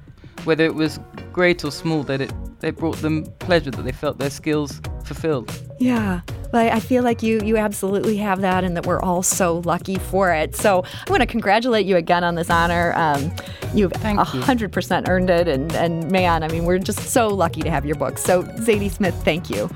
whether 0.44 0.64
it 0.64 0.74
was 0.74 0.98
great 1.32 1.64
or 1.64 1.70
small. 1.70 2.02
That 2.02 2.20
it 2.20 2.32
they 2.60 2.70
brought 2.70 2.96
them 2.96 3.24
pleasure, 3.38 3.70
that 3.70 3.82
they 3.82 3.92
felt 3.92 4.18
their 4.18 4.30
skills 4.30 4.80
fulfilled. 5.04 5.52
Yeah. 5.78 6.20
But 6.52 6.70
I 6.70 6.78
feel 6.78 7.02
like 7.02 7.22
you 7.22 7.40
you 7.42 7.56
absolutely 7.56 8.18
have 8.18 8.42
that 8.42 8.62
and 8.62 8.76
that 8.76 8.86
we're 8.86 9.00
all 9.00 9.22
so 9.22 9.58
lucky 9.64 9.96
for 9.96 10.32
it. 10.32 10.54
So 10.54 10.84
I 11.06 11.10
want 11.10 11.22
to 11.22 11.26
congratulate 11.26 11.86
you 11.86 11.96
again 11.96 12.22
on 12.22 12.36
this 12.36 12.50
honor. 12.50 12.92
Um, 12.94 13.32
you've 13.74 13.92
Thank 13.94 14.20
100% 14.20 15.08
earned 15.08 15.30
it. 15.30 15.48
And, 15.48 15.72
and 15.74 16.10
man, 16.10 16.42
I 16.42 16.48
mean, 16.48 16.64
we're 16.64 16.78
just 16.78 17.00
so 17.00 17.28
lucky 17.28 17.62
to 17.62 17.70
have 17.70 17.84
your 17.84 17.96
book. 17.96 18.18
So 18.18 18.42
Zadie 18.42 18.90
Smith, 18.90 19.14
thank 19.24 19.50
you. 19.50 19.68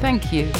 Thank 0.00 0.32
you. 0.32 0.50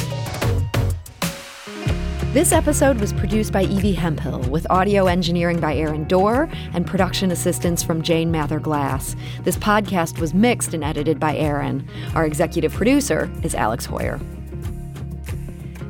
This 2.33 2.53
episode 2.53 3.01
was 3.01 3.15
produced 3.15 3.51
by 3.51 3.63
Evie 3.65 3.95
Hemphill 3.95 4.41
with 4.51 4.67
audio 4.69 5.07
engineering 5.07 5.59
by 5.59 5.75
Aaron 5.75 6.05
Doerr 6.05 6.51
and 6.75 6.87
production 6.87 7.31
assistance 7.31 7.83
from 7.83 8.03
Jane 8.03 8.31
Mather 8.31 8.61
Glass. 8.61 9.17
This 9.45 9.57
podcast 9.57 10.21
was 10.21 10.35
mixed 10.35 10.75
and 10.75 10.85
edited 10.85 11.19
by 11.19 11.35
Aaron. 11.35 11.89
Our 12.15 12.27
executive 12.27 12.75
producer 12.75 13.31
is 13.43 13.55
Alex 13.55 13.87
Heuer. 13.87 14.21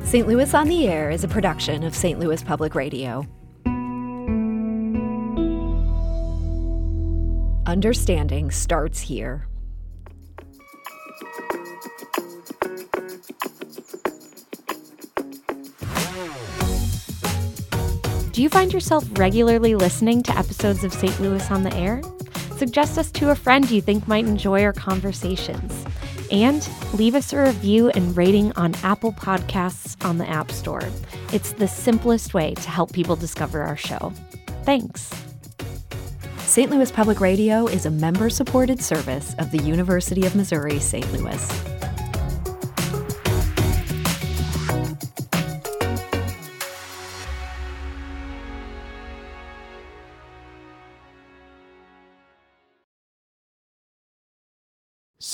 St. 0.07 0.25
Louis 0.25 0.53
on 0.53 0.69
the 0.69 0.87
Air 0.87 1.09
is 1.09 1.25
a 1.25 1.27
production 1.27 1.83
of 1.83 1.93
St. 1.93 2.17
Louis 2.17 2.41
Public 2.41 2.75
Radio. 2.75 3.27
Understanding 7.65 8.49
starts 8.49 9.01
here. 9.01 9.45
Do 18.31 18.41
you 18.41 18.47
find 18.47 18.71
yourself 18.71 19.03
regularly 19.19 19.75
listening 19.75 20.23
to 20.23 20.37
episodes 20.37 20.85
of 20.85 20.93
St. 20.93 21.19
Louis 21.19 21.51
on 21.51 21.63
the 21.63 21.75
Air? 21.75 22.01
Suggest 22.55 22.97
us 22.97 23.11
to 23.11 23.31
a 23.31 23.35
friend 23.35 23.69
you 23.69 23.81
think 23.81 24.07
might 24.07 24.25
enjoy 24.25 24.63
our 24.63 24.71
conversations. 24.71 25.76
And 26.31 26.67
leave 26.93 27.15
us 27.15 27.31
a 27.33 27.43
review 27.43 27.89
and 27.89 28.15
rating 28.17 28.51
on 28.53 28.75
Apple 28.83 29.13
Podcasts 29.13 30.03
on 30.05 30.17
the 30.17 30.27
App 30.27 30.51
Store. 30.51 30.83
It's 31.31 31.53
the 31.53 31.67
simplest 31.67 32.33
way 32.33 32.53
to 32.53 32.69
help 32.69 32.91
people 32.91 33.15
discover 33.15 33.61
our 33.61 33.77
show. 33.77 34.11
Thanks. 34.63 35.11
St. 36.39 36.71
Louis 36.71 36.91
Public 36.91 37.19
Radio 37.19 37.67
is 37.67 37.85
a 37.85 37.91
member 37.91 38.29
supported 38.29 38.81
service 38.81 39.35
of 39.37 39.51
the 39.51 39.59
University 39.59 40.25
of 40.25 40.35
Missouri 40.35 40.79
St. 40.79 41.11
Louis. 41.13 41.76